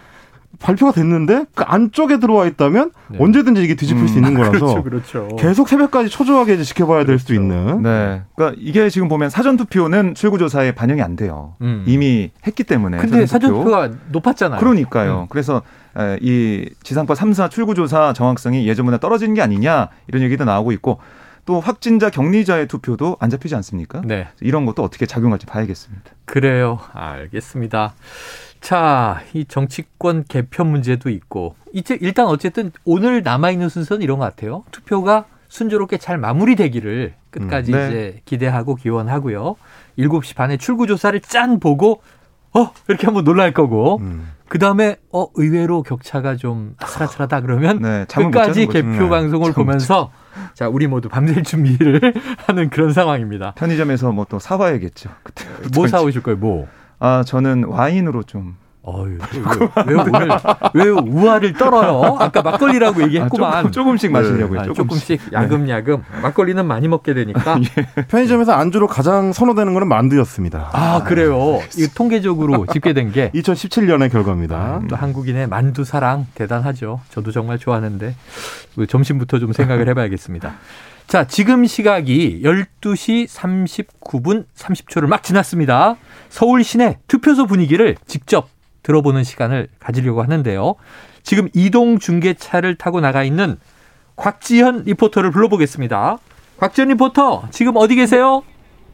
발표가 0.58 0.92
됐는데 0.92 1.46
그 1.56 1.64
안쪽에 1.64 2.20
들어와 2.20 2.46
있다면 2.46 2.92
네. 3.10 3.18
언제든지 3.22 3.64
이게 3.64 3.76
뒤집힐 3.76 4.04
음, 4.04 4.08
수 4.08 4.16
있는 4.18 4.34
거라서 4.34 4.82
그렇죠, 4.82 4.84
그렇죠. 4.84 5.36
계속 5.38 5.70
새벽까지 5.70 6.10
초조하게 6.10 6.62
지켜봐야 6.64 7.06
될 7.06 7.20
수도 7.20 7.34
그렇죠. 7.34 7.42
있는. 7.42 7.84
네. 7.84 8.24
그러니까 8.36 8.60
이게 8.62 8.90
지금 8.90 9.08
보면 9.08 9.30
사전 9.30 9.56
투표는 9.56 10.16
출구조사에 10.16 10.74
반영이 10.74 11.02
안 11.02 11.16
돼요. 11.16 11.56
음. 11.62 11.84
이미 11.88 12.32
했기 12.46 12.64
때문에. 12.64 12.98
근데 12.98 13.26
사전 13.26 13.52
투표가 13.54 13.92
높았잖아요. 14.12 14.60
그러니까요. 14.60 15.22
음. 15.22 15.28
그래서 15.30 15.62
이 16.20 16.70
지상파 16.84 17.14
3사 17.14 17.50
출구조사 17.50 18.14
정확성이 18.14 18.68
예전보다 18.68 18.98
떨어지는 18.98 19.36
게 19.36 19.42
아니냐 19.42 19.90
이런 20.08 20.24
얘기도 20.24 20.46
나오고 20.46 20.72
있고 20.74 21.00
또 21.46 21.60
확진자 21.60 22.10
격리자의 22.10 22.68
투표도 22.68 23.18
안 23.20 23.30
잡히지 23.30 23.56
않습니까? 23.56 24.02
네. 24.06 24.28
이런 24.40 24.66
것도 24.66 24.84
어떻게 24.84 25.06
작용할지 25.06 25.46
봐야겠습니다. 25.48 26.12
그래요. 26.26 26.80
알겠습니다. 26.94 27.94
자, 28.62 29.22
이 29.34 29.46
정치권 29.46 30.26
개편 30.28 30.68
문제도 30.68 31.10
있고 31.10 31.56
이제 31.74 31.98
일단 32.02 32.28
어쨌든 32.28 32.72
오늘 32.86 33.24
남아 33.24 33.52
있는 33.52 33.70
순서는 33.70 34.02
이런 34.02 34.20
것 34.20 34.26
같아요. 34.26 34.64
투표가 34.72 35.26
순조롭게 35.48 35.98
잘 35.98 36.18
마무리되기를 36.18 37.14
끝까지 37.32 37.74
음, 37.74 37.78
네. 37.78 37.88
이제 37.88 38.22
기대하고 38.26 38.76
기원하고요. 38.76 39.56
7시 39.98 40.36
반에 40.36 40.58
출구 40.58 40.88
조사를 40.88 41.20
짠 41.22 41.60
보고 41.60 42.02
어 42.54 42.72
이렇게 42.88 43.06
한번 43.06 43.24
놀랄 43.24 43.54
거고 43.54 43.98
음. 44.02 44.32
그 44.48 44.58
다음에 44.58 44.98
어 45.12 45.28
의외로 45.36 45.84
격차가 45.84 46.36
좀 46.36 46.76
아슬아슬하다 46.80 47.42
그러면 47.42 47.80
네, 47.82 48.06
끝까지 48.10 48.66
개표 48.68 48.90
네, 48.90 49.10
방송을 49.10 49.54
보면서 49.54 50.12
자 50.56 50.68
우리 50.68 50.88
모두 50.88 51.08
밤샐 51.10 51.44
준비를 51.44 52.02
하는 52.48 52.70
그런 52.72 52.92
상황입니다. 52.92 53.54
편의점에서 53.56 54.12
뭐 54.12 54.26
또 54.30 54.40
사와야겠죠. 54.40 55.10
그때 55.24 55.46
뭐 55.76 55.88
사오실 55.88 56.22
거예요? 56.24 56.38
뭐? 56.38 56.68
아, 57.00 57.24
저는 57.26 57.66
와인으로 57.66 58.24
좀 58.24 58.58
어유 58.88 59.18
왜, 59.86 59.94
왜, 59.94 59.94
오늘 59.94 60.30
왜 60.74 60.90
우화를 60.90 61.54
떨어요? 61.54 62.18
아까 62.20 62.42
막걸리라고 62.42 63.04
얘기했구만. 63.04 63.66
아, 63.66 63.72
조금, 63.72 63.98
씩 63.98 64.12
마시려고요. 64.12 64.62
네. 64.62 64.66
조금씩. 64.68 65.20
조금씩 65.20 65.34
야금야금. 65.34 65.98
네. 65.98 66.22
막걸리는 66.22 66.66
많이 66.66 66.88
먹게 66.88 67.14
되니까. 67.14 67.60
예. 67.60 68.04
편의점에서 68.08 68.54
안주로 68.54 68.88
가장 68.88 69.34
선호되는 69.34 69.74
거는 69.74 69.88
만두였습니다. 69.88 70.70
아 70.74 71.04
그래요. 71.04 71.60
이 71.78 71.88
통계적으로 71.94 72.66
집계된 72.72 73.12
게 73.12 73.32
2017년의 73.32 74.12
결과입니다. 74.12 74.56
아, 74.56 74.82
또 74.90 74.96
한국인의 74.96 75.48
만두 75.48 75.84
사랑 75.84 76.26
대단하죠. 76.34 77.02
저도 77.10 77.32
정말 77.32 77.60
좋아하는데 77.60 78.16
점심부터 78.88 79.40
좀 79.40 79.52
생각을 79.54 79.88
해봐야겠습니다. 79.90 80.54
자, 81.10 81.26
지금 81.26 81.66
시각이 81.66 82.42
12시 82.44 83.28
39분 83.28 84.46
30초를 84.56 85.08
막 85.08 85.24
지났습니다. 85.24 85.96
서울 86.30 86.64
시내 86.64 87.00
투표소 87.08 87.48
분위기를 87.48 87.96
직접 88.06 88.48
들어보는 88.84 89.24
시간을 89.24 89.70
가지려고 89.80 90.22
하는데요. 90.22 90.76
지금 91.24 91.50
이동 91.56 91.98
중계차를 91.98 92.76
타고 92.76 93.02
나가 93.02 93.24
있는 93.24 93.58
곽지현 94.18 94.84
리포터를 94.84 95.32
불러보겠습니다. 95.32 96.20
곽지현 96.58 96.90
리포터, 96.90 97.48
지금 97.50 97.74
어디 97.78 97.96
계세요? 97.96 98.44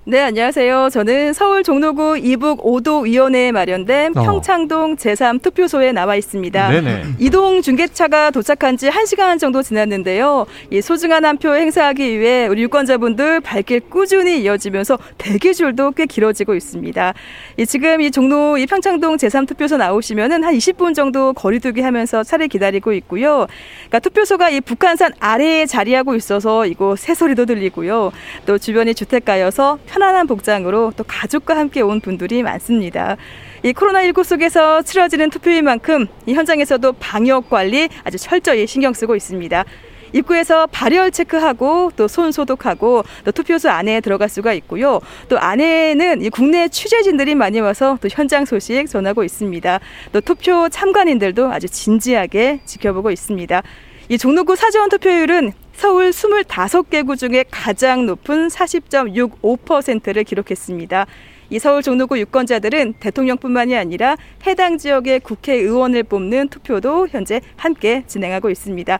네, 0.08 0.22
안녕하세요. 0.22 0.90
저는 0.92 1.34
서울 1.34 1.64
종로구 1.64 2.16
이북 2.16 2.62
5도 2.64 3.06
위원회에 3.06 3.52
마련된 3.52 4.16
어. 4.16 4.22
평창동 4.22 4.98
제3 4.98 5.42
투표소에 5.42 5.94
나와 5.94 6.16
있습니다. 6.16 6.70
네네. 6.70 7.04
이동 7.18 7.64
중계차가 7.64 8.30
도착한 8.30 8.78
지 8.78 8.88
1시간 8.90 9.40
정도 9.40 9.64
지났는데요. 9.64 10.46
이 10.70 10.80
소중한 10.84 11.26
한 11.26 11.38
표 11.40 11.56
행사하기 11.56 12.20
위해 12.20 12.46
우리 12.46 12.62
유권자분들 12.62 13.40
발길 13.42 13.80
꾸준히 13.80 14.44
이어지면서 14.44 15.00
대기줄도 15.18 15.94
꽤 15.94 16.06
길어지고 16.06 16.54
있습니다. 16.54 17.14
이 17.58 17.66
지금 17.66 18.00
이 18.00 18.12
종로 18.12 18.60
이 18.60 18.68
평창동 18.68 19.18
제3 19.18 19.48
투표소 19.48 19.78
나오시면은 19.78 20.44
한 20.44 20.54
20분 20.56 20.94
정도 20.94 21.34
거리두기 21.34 21.82
하면서 21.82 22.22
차례 22.24 22.46
기다리고 22.46 22.94
있고요. 22.94 23.48
그러니까 23.88 23.98
투표소가 24.00 24.50
이 24.52 24.62
북한산 24.62 25.14
아래에 25.20 25.66
자리하고 25.66 26.14
있어서 26.14 26.68
이곳 26.68 27.00
새소리도 27.00 27.48
들리고요. 27.48 28.12
또 28.46 28.60
주변이 28.60 28.94
주택가여서 28.94 29.80
편안한 29.96 30.28
복장으로 30.28 30.92
또 30.98 31.06
가족과 31.08 31.56
함께 31.56 31.80
온 31.80 32.02
분들이 32.02 32.44
많습니다. 32.44 33.16
이 33.64 33.72
코로나19 33.72 34.26
속에서 34.26 34.82
치러지는 34.82 35.30
투표인 35.30 35.64
만큼 35.64 36.08
이 36.26 36.34
현장에서도 36.34 36.92
방역 37.00 37.50
관리 37.50 37.88
아주 38.04 38.18
철저히 38.18 38.68
신경 38.68 38.92
쓰고 38.92 39.16
있습니다. 39.16 39.64
입구에서 40.12 40.68
발열 40.68 41.12
체크하고 41.12 41.92
또 41.96 42.08
손 42.10 42.34
소독하고 42.34 43.04
또 43.24 43.32
투표소 43.32 43.70
안에 43.70 44.02
들어갈 44.02 44.28
수가 44.28 44.54
있고요. 44.54 45.00
또 45.30 45.40
안에는 45.40 46.22
이 46.22 46.30
국내 46.30 46.68
취재진들이 46.68 47.36
많이 47.36 47.62
와서 47.62 47.98
또 48.02 48.10
현장 48.12 48.44
소식 48.44 48.88
전하고 48.88 49.24
있습니다. 49.24 49.80
또 50.12 50.20
투표 50.22 50.68
참관인들도 50.68 51.52
아주 51.52 51.70
진지하게 51.70 52.60
지켜보고 52.66 53.12
있습니다. 53.12 53.64
이 54.08 54.20
종로구 54.20 54.56
사전 54.56 54.88
투표율은 54.90 55.52
서울 55.74 56.12
25개구 56.12 57.18
중에 57.18 57.44
가장 57.50 58.06
높은 58.06 58.50
40.65%를 58.50 60.24
기록했습니다. 60.24 61.08
이 61.50 61.58
서울 61.58 61.82
종로구 61.82 62.20
유권자들은 62.20 62.96
대통령뿐만이 63.00 63.76
아니라 63.76 64.16
해당 64.46 64.78
지역의 64.78 65.22
국회의원을 65.22 66.04
뽑는 66.04 66.50
투표도 66.50 67.08
현재 67.08 67.42
함께 67.58 68.04
진행하고 68.06 68.52
있습니다. 68.52 69.00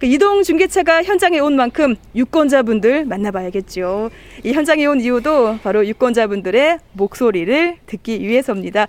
그 0.00 0.06
이동 0.06 0.42
중계차가 0.42 1.04
현장에 1.04 1.38
온 1.38 1.54
만큼 1.54 1.94
유권자분들 2.16 3.04
만나봐야겠죠. 3.04 4.10
이 4.42 4.52
현장에 4.52 4.84
온 4.86 5.00
이유도 5.00 5.58
바로 5.62 5.86
유권자분들의 5.86 6.78
목소리를 6.94 7.76
듣기 7.86 8.20
위해서입니다. 8.26 8.88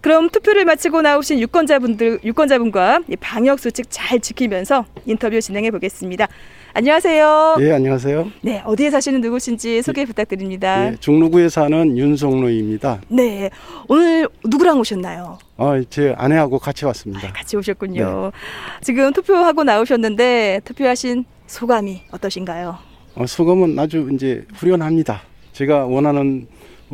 그럼 0.00 0.30
투표를 0.30 0.64
마치고 0.64 1.02
나오신 1.02 1.40
유권자분들 1.40 2.20
유권자분과 2.24 3.00
방역 3.20 3.58
수칙 3.58 3.86
잘 3.90 4.18
지키면서 4.18 4.86
인터뷰 5.04 5.38
진행해 5.40 5.70
보겠습니다. 5.70 6.26
안녕하세요. 6.72 7.56
네, 7.58 7.72
안녕하세요. 7.72 8.30
네, 8.42 8.62
어디에 8.64 8.90
사시는 8.90 9.20
누구신지 9.20 9.82
소개 9.82 10.06
부탁드립니다. 10.06 10.90
네, 10.90 10.96
종로구에 11.00 11.48
사는 11.50 11.98
윤성로입니다. 11.98 13.00
네, 13.08 13.50
오늘 13.88 14.28
누구랑 14.44 14.78
오셨나요? 14.78 15.38
어, 15.58 15.80
제 15.90 16.14
아내하고 16.16 16.58
같이 16.58 16.86
왔습니다. 16.86 17.28
아, 17.28 17.32
같이 17.32 17.56
오셨군요. 17.56 18.30
네. 18.32 18.38
지금 18.82 19.12
투표하고 19.12 19.64
나오셨는데 19.64 20.60
투표하신 20.64 21.24
소감이 21.46 22.02
어떠신가요? 22.12 22.78
어, 23.16 23.26
소감은 23.26 23.78
아주 23.78 24.08
이제 24.14 24.46
후련합니다. 24.54 25.22
제가 25.52 25.84
원하는 25.84 26.46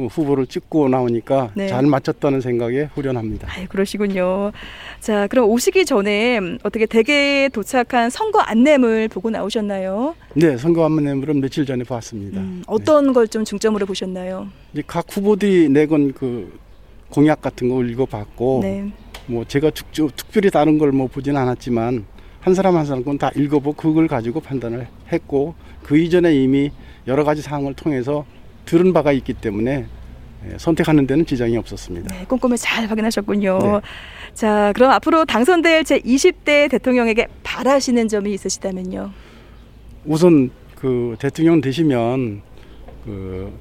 후보를 0.06 0.46
찍고 0.46 0.88
나오니까 0.88 1.50
네. 1.54 1.68
잘 1.68 1.86
맞췄다는 1.86 2.40
생각에 2.40 2.88
후련합니다. 2.94 3.48
아, 3.48 3.66
그러시군요. 3.68 4.52
자, 5.00 5.26
그럼 5.28 5.48
오시기 5.48 5.84
전에 5.86 6.38
어떻게 6.62 6.86
대개에 6.86 7.48
도착한 7.48 8.10
선거 8.10 8.40
안내물 8.40 9.08
보고 9.08 9.30
나오셨나요? 9.30 10.14
네, 10.34 10.56
선거 10.58 10.84
안내물은 10.84 11.40
며칠 11.40 11.64
전에 11.64 11.82
봤습니다. 11.84 12.40
음, 12.40 12.62
어떤 12.66 13.06
네. 13.08 13.12
걸좀 13.12 13.44
중점으로 13.44 13.86
보셨나요? 13.86 14.48
각 14.86 15.06
후보들이 15.10 15.68
내건 15.70 16.12
그 16.12 16.58
공약 17.08 17.40
같은 17.40 17.68
거 17.68 17.82
읽어봤고, 17.84 18.60
네. 18.62 18.90
뭐 19.26 19.44
제가 19.46 19.70
특, 19.70 19.86
특별히 19.92 20.50
다른 20.50 20.78
걸 20.78 20.92
뭐 20.92 21.06
보진 21.08 21.36
않았지만 21.36 22.04
한 22.40 22.54
사람 22.54 22.76
한 22.76 22.84
사람 22.86 23.02
건 23.02 23.18
다 23.18 23.30
읽어보고 23.34 23.72
그걸 23.74 24.06
가지고 24.06 24.40
판단을 24.40 24.86
했고 25.10 25.54
그 25.82 25.98
이전에 25.98 26.34
이미 26.34 26.70
여러 27.08 27.24
가지 27.24 27.42
사항을 27.42 27.74
통해서 27.74 28.24
들은 28.66 28.92
바가 28.92 29.12
있기 29.12 29.32
때문에 29.32 29.86
예, 30.48 30.58
선택하는 30.58 31.06
데는 31.06 31.24
지장이 31.24 31.56
없었습니다. 31.56 32.14
네, 32.14 32.24
꼼꼼히 32.26 32.56
잘 32.58 32.86
확인하셨군요. 32.86 33.58
네. 33.58 33.80
자, 34.34 34.72
그럼 34.74 34.90
앞으로 34.90 35.24
당선될 35.24 35.84
제 35.84 35.98
20대 36.00 36.70
대통령에게 36.70 37.26
바라시는 37.42 38.08
점이 38.08 38.32
있으시다면요. 38.34 39.10
우선 40.04 40.50
그 40.74 41.16
대통령 41.18 41.60
되시면 41.60 42.42
그 43.04 43.52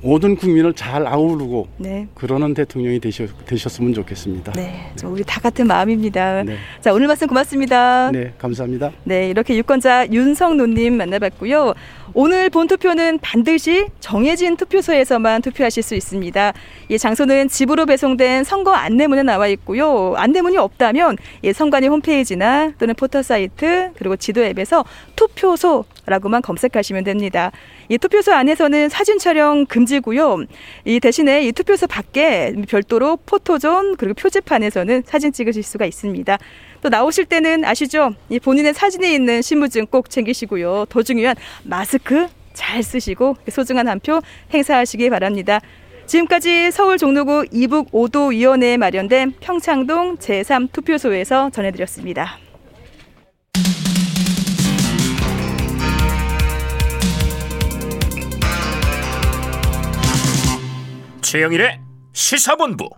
모든 0.00 0.36
국민을 0.36 0.74
잘 0.74 1.06
아우르고 1.06 1.68
네. 1.78 2.06
그러는 2.14 2.54
대통령이 2.54 3.00
되셨, 3.00 3.28
되셨으면 3.46 3.94
좋겠습니다. 3.94 4.52
네, 4.52 4.92
네. 4.96 5.06
우리 5.06 5.24
다 5.24 5.40
같은 5.40 5.66
마음입니다. 5.66 6.44
네. 6.44 6.56
자, 6.80 6.92
오늘 6.92 7.08
말씀 7.08 7.26
고맙습니다. 7.26 8.10
네, 8.12 8.32
감사합니다. 8.38 8.92
네, 9.04 9.28
이렇게 9.28 9.56
유권자 9.56 10.08
윤성노님 10.12 10.96
만나봤고요. 10.96 11.74
오늘 12.14 12.48
본 12.48 12.66
투표는 12.66 13.18
반드시 13.20 13.86
정해진 14.00 14.56
투표소에서만 14.56 15.42
투표하실 15.42 15.82
수 15.82 15.94
있습니다. 15.94 16.52
이 16.88 16.98
장소는 16.98 17.48
집으로 17.48 17.86
배송된 17.86 18.44
선거 18.44 18.72
안내문에 18.72 19.22
나와 19.22 19.46
있고요. 19.48 20.14
안내문이 20.16 20.56
없다면 20.56 21.16
예, 21.44 21.52
선관위 21.52 21.88
홈페이지나 21.88 22.72
또는 22.78 22.94
포털 22.94 23.22
사이트 23.22 23.92
그리고 23.96 24.16
지도 24.16 24.42
앱에서 24.42 24.84
투표소라고만 25.18 26.42
검색하시면 26.42 27.02
됩니다. 27.04 27.50
이 27.88 27.98
투표소 27.98 28.32
안에서는 28.32 28.88
사진 28.88 29.18
촬영 29.18 29.66
금지고요. 29.66 30.44
이 30.84 31.00
대신에 31.00 31.42
이 31.44 31.50
투표소 31.52 31.88
밖에 31.88 32.54
별도로 32.68 33.18
포토존 33.26 33.96
그리고 33.96 34.14
표지판에서는 34.14 35.02
사진 35.06 35.32
찍으실 35.32 35.62
수가 35.64 35.86
있습니다. 35.86 36.38
또 36.82 36.88
나오실 36.88 37.24
때는 37.24 37.64
아시죠? 37.64 38.14
이 38.30 38.38
본인의 38.38 38.74
사진에 38.74 39.12
있는 39.12 39.42
신분증 39.42 39.86
꼭 39.86 40.08
챙기시고요. 40.08 40.86
더 40.88 41.02
중요한 41.02 41.34
마스크 41.64 42.28
잘 42.52 42.82
쓰시고 42.82 43.36
소중한 43.50 43.88
한 43.88 43.98
표 43.98 44.20
행사하시기 44.54 45.10
바랍니다. 45.10 45.60
지금까지 46.06 46.70
서울 46.70 46.96
종로구 46.96 47.44
이북 47.52 47.90
5도 47.90 48.30
위원회에 48.30 48.76
마련된 48.76 49.34
평창동 49.40 50.16
제3 50.18 50.72
투표소에서 50.72 51.50
전해드렸습니다. 51.50 52.38
최영일의 61.28 61.78
시사본부. 62.14 62.88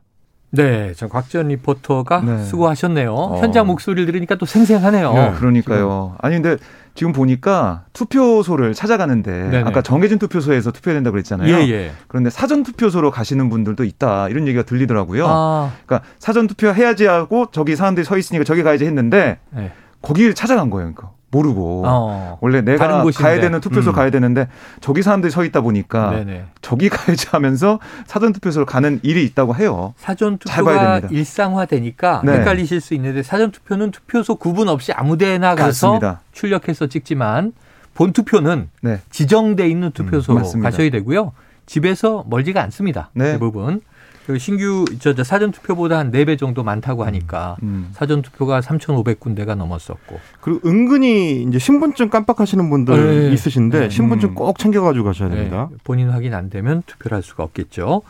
네, 0.52 0.92
저 0.94 1.08
곽지연 1.08 1.48
리포터가 1.48 2.20
네. 2.20 2.44
수고하셨네요. 2.44 3.12
어. 3.12 3.40
현장 3.40 3.66
목소리를 3.66 4.06
들으니까 4.06 4.36
또 4.36 4.46
생생하네요. 4.46 5.12
네, 5.12 5.32
그러니까요. 5.32 6.14
아니 6.20 6.40
근데 6.40 6.56
지금 6.94 7.12
보니까 7.12 7.86
투표소를 7.92 8.74
찾아가는데 8.74 9.32
네네. 9.32 9.58
아까 9.68 9.82
정해진 9.82 10.20
투표소에서 10.20 10.70
투표해야 10.70 10.98
된다고 10.98 11.14
그랬잖아요. 11.14 11.52
예, 11.56 11.68
예. 11.70 11.92
그런데 12.06 12.30
사전 12.30 12.62
투표소로 12.62 13.10
가시는 13.10 13.48
분들도 13.50 13.82
있다 13.82 14.28
이런 14.28 14.46
얘기가 14.46 14.62
들리더라고요. 14.62 15.26
아. 15.26 15.72
그러니까 15.84 16.08
사전 16.20 16.46
투표 16.46 16.72
해야지 16.72 17.06
하고 17.06 17.46
저기 17.50 17.74
사람들이 17.74 18.04
서 18.04 18.16
있으니까 18.16 18.44
저기 18.44 18.62
가야지 18.62 18.84
했는데 18.84 19.40
네. 19.50 19.72
거기를 20.02 20.34
찾아간 20.34 20.70
거예요. 20.70 20.92
그러니까. 20.94 21.14
모르고 21.30 21.84
어, 21.86 22.38
원래 22.40 22.60
내가 22.60 23.04
가야 23.12 23.40
되는 23.40 23.60
투표소 23.60 23.90
음. 23.90 23.94
가야 23.94 24.10
되는데 24.10 24.48
저기 24.80 25.02
사람들이 25.02 25.30
서 25.30 25.44
있다 25.44 25.60
보니까 25.60 26.10
네네. 26.10 26.46
저기 26.60 26.88
가야지 26.90 27.28
하면서 27.30 27.78
사전 28.06 28.32
투표소로 28.32 28.66
가는 28.66 28.98
일이 29.02 29.24
있다고 29.24 29.54
해요. 29.54 29.94
사전 29.96 30.38
투표가 30.38 31.02
일상화되니까 31.10 32.22
네. 32.24 32.32
헷갈리실 32.38 32.80
수 32.80 32.94
있는데 32.94 33.22
사전 33.22 33.52
투표는 33.52 33.92
투표소 33.92 34.36
구분 34.36 34.68
없이 34.68 34.92
아무데나 34.92 35.54
가서 35.54 35.88
그렇습니다. 35.92 36.20
출력해서 36.32 36.88
찍지만 36.88 37.52
본 37.94 38.12
투표는 38.12 38.68
네. 38.82 39.00
지정돼 39.10 39.68
있는 39.68 39.90
투표소 39.92 40.32
음, 40.32 40.60
가셔야 40.60 40.90
되고요. 40.90 41.32
집에서 41.66 42.24
멀지가 42.28 42.60
않습니다. 42.64 43.10
네. 43.14 43.32
대부분. 43.32 43.82
그 44.30 44.38
신규 44.38 44.84
저, 45.00 45.14
저 45.14 45.24
사전 45.24 45.50
투표보다 45.50 45.98
한 45.98 46.10
네 46.10 46.24
배 46.24 46.36
정도 46.36 46.62
많다고 46.62 47.04
하니까 47.04 47.56
음, 47.62 47.68
음. 47.68 47.88
사전 47.92 48.22
투표가 48.22 48.60
3,500군데가 48.60 49.56
넘었었고. 49.56 50.20
그리고 50.40 50.68
은근히 50.68 51.42
이제 51.42 51.58
신분증 51.58 52.10
깜빡하시는 52.10 52.70
분들 52.70 53.28
네. 53.28 53.32
있으신데 53.34 53.80
네. 53.80 53.88
신분증 53.90 54.30
음. 54.30 54.34
꼭 54.34 54.58
챙겨 54.58 54.82
가지고 54.82 55.06
가셔야 55.06 55.28
네. 55.28 55.36
됩니다. 55.36 55.68
네. 55.70 55.76
본인 55.84 56.10
확인 56.10 56.34
안 56.34 56.48
되면 56.50 56.82
투표를 56.86 57.16
할 57.16 57.22
수가 57.22 57.42
없겠죠. 57.44 58.02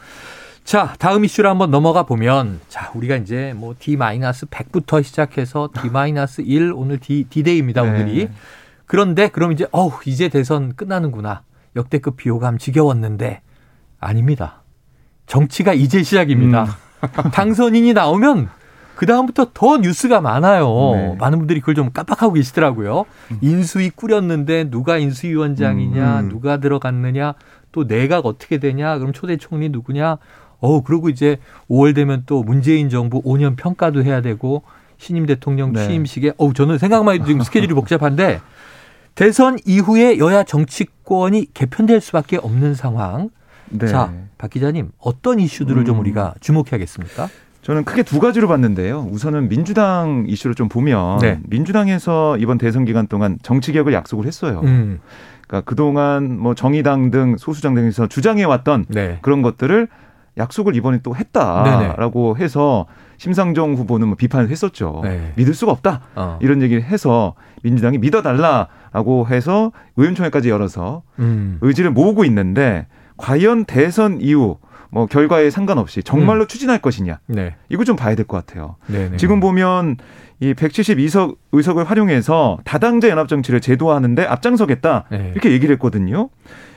자, 0.64 0.94
다음 0.98 1.24
이슈로 1.24 1.48
한번 1.48 1.70
넘어가 1.70 2.02
보면 2.04 2.60
자, 2.68 2.90
우리가 2.94 3.16
이제 3.16 3.54
뭐 3.56 3.74
D-100부터 3.78 5.02
시작해서 5.02 5.70
D-1 5.74 6.72
오늘 6.76 6.98
D 6.98 7.24
D데이입니다, 7.30 7.82
네. 7.82 7.88
오늘이. 7.88 8.28
그런데 8.86 9.28
그럼 9.28 9.52
이제 9.52 9.66
어우, 9.72 9.92
이제 10.04 10.28
대선 10.28 10.74
끝나는구나. 10.76 11.42
역대급 11.76 12.16
비호감 12.16 12.58
지겨웠는데 12.58 13.40
아닙니다. 14.00 14.59
정치가 15.30 15.72
이제 15.72 16.02
시작입니다. 16.02 16.64
음. 16.64 17.08
당선인이 17.32 17.92
나오면 17.94 18.48
그 18.96 19.06
다음부터 19.06 19.52
더 19.54 19.78
뉴스가 19.78 20.20
많아요. 20.20 20.66
네. 20.94 21.16
많은 21.18 21.38
분들이 21.38 21.60
그걸 21.60 21.76
좀 21.76 21.90
깜빡하고 21.90 22.34
계시더라고요. 22.34 23.04
음. 23.30 23.38
인수위 23.40 23.90
꾸렸는데 23.90 24.68
누가 24.70 24.98
인수위원장이냐, 24.98 26.20
음. 26.20 26.28
누가 26.28 26.58
들어갔느냐, 26.58 27.34
또 27.72 27.86
내각 27.86 28.26
어떻게 28.26 28.58
되냐? 28.58 28.98
그럼 28.98 29.12
초대 29.12 29.36
총리 29.36 29.68
누구냐? 29.68 30.18
어, 30.58 30.82
그리고 30.82 31.08
이제 31.08 31.38
5월 31.70 31.94
되면 31.94 32.24
또 32.26 32.42
문재인 32.42 32.90
정부 32.90 33.22
5년 33.22 33.56
평가도 33.56 34.02
해야 34.02 34.20
되고 34.20 34.64
신임 34.98 35.24
대통령 35.24 35.72
네. 35.72 35.86
취임식에 35.86 36.32
어우 36.36 36.52
저는 36.52 36.76
생각만 36.76 37.14
해도 37.14 37.24
지금 37.24 37.40
스케줄이 37.40 37.72
복잡한데 37.72 38.40
대선 39.14 39.58
이후에 39.64 40.18
여야 40.18 40.42
정치권이 40.42 41.54
개편될 41.54 42.00
수밖에 42.00 42.36
없는 42.36 42.74
상황. 42.74 43.30
네. 43.70 43.86
자, 43.86 44.12
박 44.38 44.50
기자님 44.50 44.90
어떤 44.98 45.40
이슈들을 45.40 45.82
음. 45.82 45.84
좀 45.84 45.98
우리가 45.98 46.34
주목해야겠습니까? 46.40 47.28
저는 47.62 47.84
크게 47.84 48.02
두 48.02 48.20
가지로 48.20 48.48
봤는데요. 48.48 49.06
우선은 49.10 49.48
민주당 49.48 50.24
이슈를 50.26 50.54
좀 50.54 50.68
보면 50.68 51.18
네. 51.18 51.38
민주당에서 51.48 52.36
이번 52.38 52.58
대선 52.58 52.84
기간 52.84 53.06
동안 53.06 53.38
정치 53.42 53.72
개혁을 53.72 53.92
약속을 53.92 54.26
했어요. 54.26 54.60
음. 54.64 55.00
그러니까 55.46 55.68
그동안 55.68 56.38
뭐 56.38 56.54
정의당 56.54 57.10
등 57.10 57.36
소수정 57.36 57.74
등에서 57.74 58.06
주장해 58.06 58.44
왔던 58.44 58.86
네. 58.88 59.18
그런 59.20 59.42
것들을 59.42 59.88
약속을 60.38 60.74
이번에 60.74 61.00
또 61.02 61.14
했다라고 61.14 62.34
네네. 62.34 62.44
해서 62.44 62.86
심상정 63.18 63.74
후보는 63.74 64.08
뭐 64.08 64.16
비판을 64.16 64.48
했었죠. 64.48 65.00
네. 65.04 65.32
믿을 65.36 65.52
수가 65.52 65.72
없다. 65.72 66.00
어. 66.14 66.38
이런 66.40 66.62
얘기를 66.62 66.82
해서 66.82 67.34
민주당이 67.62 67.98
믿어달라라고 67.98 69.26
해서 69.28 69.72
의원총회까지 69.96 70.48
열어서 70.48 71.02
음. 71.18 71.58
의지를 71.60 71.90
모으고 71.90 72.24
있는데 72.24 72.86
과연 73.20 73.64
대선 73.66 74.20
이후 74.20 74.58
뭐 74.90 75.06
결과에 75.06 75.50
상관없이 75.50 76.02
정말로 76.02 76.42
음. 76.44 76.48
추진할 76.48 76.80
것이냐. 76.80 77.20
네. 77.28 77.54
이거 77.68 77.84
좀 77.84 77.94
봐야 77.96 78.14
될 78.16 78.26
것 78.26 78.44
같아요. 78.44 78.76
네네. 78.86 79.18
지금 79.18 79.38
보면 79.38 79.98
이 80.40 80.52
172석 80.54 81.36
의석을 81.52 81.84
활용해서 81.84 82.58
다당제 82.64 83.08
연합 83.08 83.28
정치를 83.28 83.60
제도화하는데 83.60 84.24
앞장서겠다. 84.24 85.04
네. 85.10 85.30
이렇게 85.32 85.52
얘기를 85.52 85.72
했거든요. 85.74 86.30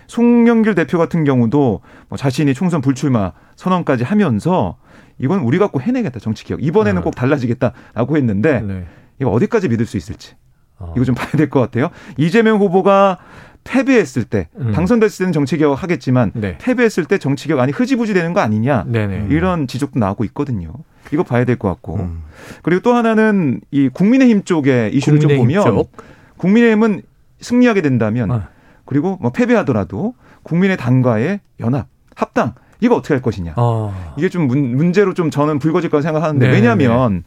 송영길 0.08 0.76
대표 0.76 0.98
같은 0.98 1.24
경우도 1.24 1.82
뭐 2.10 2.18
자신이 2.18 2.54
총선 2.54 2.82
불출마 2.82 3.32
선언까지 3.56 4.04
하면서 4.04 4.78
이건 5.18 5.40
우리 5.40 5.58
갖고 5.58 5.80
해내겠다 5.82 6.20
정치 6.20 6.44
기억 6.44 6.62
이번에는 6.62 7.00
네. 7.00 7.04
꼭 7.04 7.16
달라지겠다라고 7.16 8.18
했는데 8.18 8.60
네. 8.62 8.86
이거 9.22 9.32
어디까지 9.32 9.70
믿을 9.70 9.86
수 9.86 9.96
있을지 9.98 10.36
어. 10.78 10.94
이거 10.96 11.06
좀 11.06 11.16
봐야 11.16 11.30
될 11.32 11.50
것 11.50 11.60
같아요. 11.62 11.90
이재명 12.18 12.60
후보가 12.60 13.18
패배했을 13.64 14.24
때 14.26 14.48
음. 14.58 14.72
당선됐을 14.74 15.20
때는 15.24 15.34
정치개혁 15.34 15.82
하겠지만 15.82 16.32
네. 16.36 16.58
패배했을 16.60 17.06
때 17.06 17.18
정치개혁 17.18 17.60
아니 17.60 17.72
흐지부지 17.72 18.14
되는 18.14 18.34
거 18.34 18.42
아니냐 18.42 18.86
네네. 18.88 19.28
이런 19.30 19.68
지적도 19.68 20.00
나오고 20.00 20.24
있거든요. 20.26 20.74
이거 21.12 21.24
봐야 21.24 21.46
될 21.46 21.58
것 21.58 21.68
같고 21.70 21.98
음. 21.98 22.24
그리고 22.62 22.82
또 22.82 22.94
하나는 22.94 23.62
이 23.72 23.90
국민의힘 23.90 24.44
쪽의 24.44 24.94
이슈를 24.96 25.20
국민의힘 25.20 25.56
좀 25.56 25.64
보면 25.64 25.84
쪽? 25.84 25.92
국민의힘은 26.38 27.02
승리하게 27.42 27.82
된다면 27.82 28.32
어. 28.32 28.44
그리고 28.86 29.18
뭐 29.22 29.32
패배하더라도 29.32 30.14
국민의 30.44 30.78
당과의 30.78 31.40
연합 31.60 31.88
합당 32.16 32.54
이거 32.82 32.96
어떻게 32.96 33.14
할 33.14 33.22
것이냐 33.22 33.54
어. 33.56 34.14
이게 34.18 34.28
좀 34.30 34.48
문, 34.48 34.92
제로좀 34.92 35.30
저는 35.30 35.60
불거질 35.60 35.90
거라 35.90 36.02
생각하는데 36.02 36.46
네, 36.48 36.54
왜냐하면 36.54 37.14
네. 37.14 37.22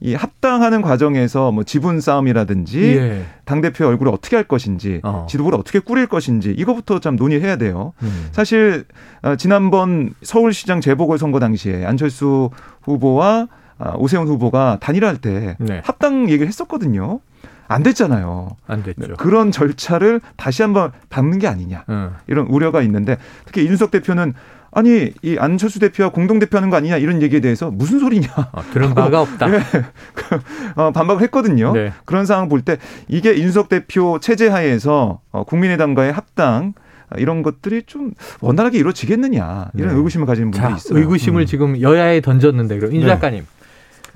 이 0.00 0.14
합당하는 0.14 0.82
과정에서 0.82 1.50
뭐 1.50 1.64
지분 1.64 2.00
싸움이라든지 2.00 2.96
예. 2.96 3.24
당 3.44 3.60
대표의 3.60 3.90
얼굴을 3.90 4.12
어떻게 4.12 4.36
할 4.36 4.44
것인지 4.44 5.00
어. 5.02 5.26
지도부를 5.28 5.58
어떻게 5.58 5.80
꾸릴 5.80 6.06
것인지 6.06 6.50
이거부터 6.50 7.00
참 7.00 7.16
논의해야 7.16 7.56
돼요. 7.56 7.92
음. 8.02 8.28
사실 8.30 8.84
어, 9.22 9.36
지난번 9.36 10.14
서울시장 10.22 10.80
재보궐 10.80 11.18
선거 11.18 11.40
당시에 11.40 11.84
안철수 11.84 12.50
후보와 12.82 13.48
어, 13.78 13.94
오세훈 13.96 14.28
후보가 14.28 14.78
단일화할 14.80 15.16
때 15.18 15.56
네. 15.58 15.80
합당 15.84 16.28
얘기를 16.30 16.46
했었거든요. 16.46 17.20
안 17.68 17.82
됐잖아요. 17.82 18.56
안 18.66 18.82
됐죠. 18.82 19.16
그런 19.18 19.52
절차를 19.52 20.20
다시 20.36 20.62
한번 20.62 20.90
밟는 21.10 21.38
게 21.38 21.46
아니냐. 21.46 21.84
음. 21.90 22.12
이런 22.26 22.46
우려가 22.46 22.80
있는데 22.82 23.18
특히 23.44 23.62
이준석 23.64 23.90
대표는 23.90 24.32
아니 24.70 25.12
이 25.22 25.36
안철수 25.38 25.78
대표와 25.80 26.10
공동 26.10 26.38
대표하는 26.38 26.68
거 26.70 26.76
아니냐 26.76 26.98
이런 26.98 27.22
얘기에 27.22 27.40
대해서 27.40 27.70
무슨 27.70 27.98
소리냐 27.98 28.28
어, 28.52 28.62
그런 28.72 28.94
바가 28.94 29.22
없다. 29.22 29.48
네. 29.48 29.58
어, 30.76 30.90
반박을 30.92 31.22
했거든요. 31.22 31.72
네. 31.72 31.92
그런 32.04 32.26
상황 32.26 32.48
볼 32.48 32.62
때 32.62 32.76
이게 33.08 33.34
인석 33.34 33.68
대표 33.68 34.18
체제 34.20 34.48
하에서 34.48 35.20
어, 35.32 35.44
국민의당과의 35.44 36.12
합당 36.12 36.74
이런 37.16 37.42
것들이 37.42 37.84
좀 37.86 38.12
원활하게 38.40 38.78
이루어지겠느냐 38.78 39.70
이런 39.74 39.88
네. 39.88 39.94
의구심을 39.96 40.26
가지는 40.26 40.50
분들이 40.50 40.70
자, 40.70 40.76
있어요. 40.76 40.98
의구심을 40.98 41.42
음. 41.42 41.46
지금 41.46 41.80
여야에 41.80 42.20
던졌는데 42.20 42.78
그럼 42.78 42.94
임 42.94 43.00
네. 43.00 43.06
작가님 43.06 43.46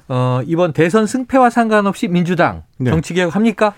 어, 0.08 0.40
이번 0.44 0.74
대선 0.74 1.06
승패와 1.06 1.48
상관없이 1.48 2.08
민주당 2.08 2.64
네. 2.76 2.90
정치 2.90 3.14
개혁 3.14 3.34
합니까? 3.34 3.72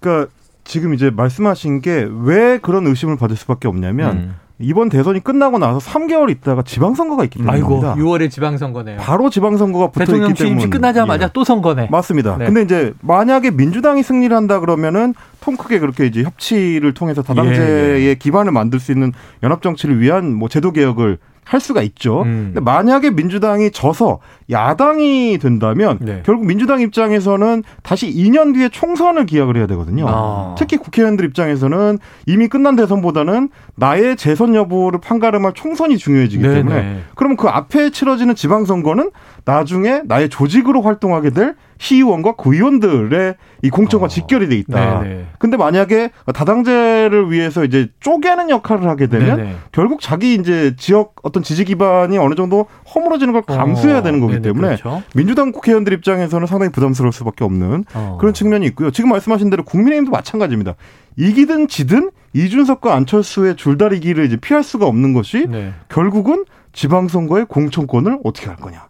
그러니까 0.00 0.30
지금 0.64 0.92
이제 0.92 1.08
말씀하신 1.10 1.80
게 1.80 2.06
왜 2.10 2.58
그런 2.58 2.86
의심을 2.86 3.16
받을 3.16 3.36
수밖에 3.36 3.68
없냐면. 3.68 4.16
음. 4.16 4.34
이번 4.60 4.88
대선이 4.88 5.20
끝나고 5.20 5.58
나서 5.58 5.78
3개월 5.78 6.30
있다가 6.30 6.62
지방선거가 6.62 7.24
있기 7.24 7.38
때문입니다. 7.40 7.92
아이고, 7.94 8.02
6월에 8.02 8.30
지방선거네요. 8.30 8.98
바로 8.98 9.28
지방선거가 9.28 9.88
붙어 9.88 10.04
대통령 10.04 10.30
있기 10.30 10.44
때문에 10.44 10.68
끝나자마자 10.68 11.24
예. 11.24 11.30
또 11.32 11.42
선거네. 11.42 11.88
맞습니다. 11.90 12.36
네. 12.38 12.46
근데 12.46 12.62
이제 12.62 12.94
만약에 13.00 13.50
민주당이 13.50 14.04
승리를 14.04 14.34
한다 14.34 14.60
그러면은 14.60 15.14
통 15.40 15.56
크게 15.56 15.80
그렇게 15.80 16.06
이제 16.06 16.22
협치를 16.22 16.94
통해서 16.94 17.22
다당제의 17.22 18.06
예. 18.06 18.14
기반을 18.14 18.52
만들 18.52 18.78
수 18.78 18.92
있는 18.92 19.12
연합 19.42 19.60
정치를 19.60 20.00
위한 20.00 20.32
뭐 20.32 20.48
제도 20.48 20.70
개혁을 20.70 21.18
할 21.44 21.60
수가 21.60 21.82
있죠. 21.82 22.22
음. 22.22 22.52
근데 22.54 22.60
만약에 22.60 23.10
민주당이 23.10 23.70
져서 23.70 24.20
야당이 24.50 25.38
된다면 25.38 25.98
네. 26.00 26.22
결국 26.24 26.46
민주당 26.46 26.80
입장에서는 26.80 27.62
다시 27.82 28.12
2년 28.12 28.54
뒤에 28.54 28.68
총선을 28.70 29.26
기약을 29.26 29.56
해야 29.56 29.66
되거든요. 29.66 30.06
아. 30.08 30.54
특히 30.58 30.76
국회의원들 30.76 31.24
입장에서는 31.26 31.98
이미 32.26 32.48
끝난 32.48 32.76
대선보다는 32.76 33.50
나의 33.76 34.16
재선 34.16 34.54
여부를 34.54 35.00
판가름할 35.00 35.52
총선이 35.54 35.98
중요해지기 35.98 36.42
네네. 36.42 36.54
때문에 36.54 37.00
그러면 37.14 37.36
그 37.36 37.48
앞에 37.48 37.90
치러지는 37.90 38.34
지방선거는 38.34 39.10
나중에 39.44 40.02
나의 40.04 40.28
조직으로 40.28 40.82
활동하게 40.82 41.30
될 41.30 41.54
시의원과 41.84 42.32
구의원들의 42.32 43.34
이 43.62 43.70
공천과 43.70 44.06
어. 44.06 44.08
직결이 44.08 44.48
돼 44.48 44.56
있다. 44.56 45.02
네네. 45.02 45.26
근데 45.38 45.56
만약에 45.58 46.10
다당제를 46.34 47.30
위해서 47.30 47.62
이제 47.62 47.88
쪼개는 48.00 48.48
역할을 48.48 48.88
하게 48.88 49.06
되면 49.06 49.36
네네. 49.36 49.54
결국 49.70 50.00
자기 50.00 50.34
이제 50.34 50.74
지역 50.78 51.16
어떤 51.22 51.42
지지 51.42 51.64
기반이 51.66 52.16
어느 52.16 52.34
정도 52.34 52.66
허물어지는 52.94 53.34
걸 53.34 53.42
감수해야 53.42 54.02
되는 54.02 54.20
거기 54.20 54.40
때문에 54.40 54.68
그렇죠. 54.68 55.02
민주당 55.14 55.52
국회의원들 55.52 55.92
입장에서는 55.92 56.46
상당히 56.46 56.72
부담스러울 56.72 57.12
수밖에 57.12 57.44
없는 57.44 57.84
어. 57.94 58.16
그런 58.18 58.32
측면이 58.32 58.64
있고요. 58.68 58.90
지금 58.90 59.10
말씀하신 59.10 59.50
대로 59.50 59.62
국민의힘도 59.64 60.10
마찬가지입니다. 60.10 60.74
이기든 61.16 61.68
지든 61.68 62.10
이준석과 62.32 62.94
안철수의 62.94 63.56
줄다리기를 63.56 64.24
이제 64.24 64.36
피할 64.36 64.62
수가 64.62 64.86
없는 64.86 65.12
것이 65.12 65.46
네. 65.48 65.72
결국은 65.88 66.44
지방선거의 66.72 67.44
공천권을 67.44 68.20
어떻게 68.24 68.46
할 68.48 68.56
거냐. 68.56 68.88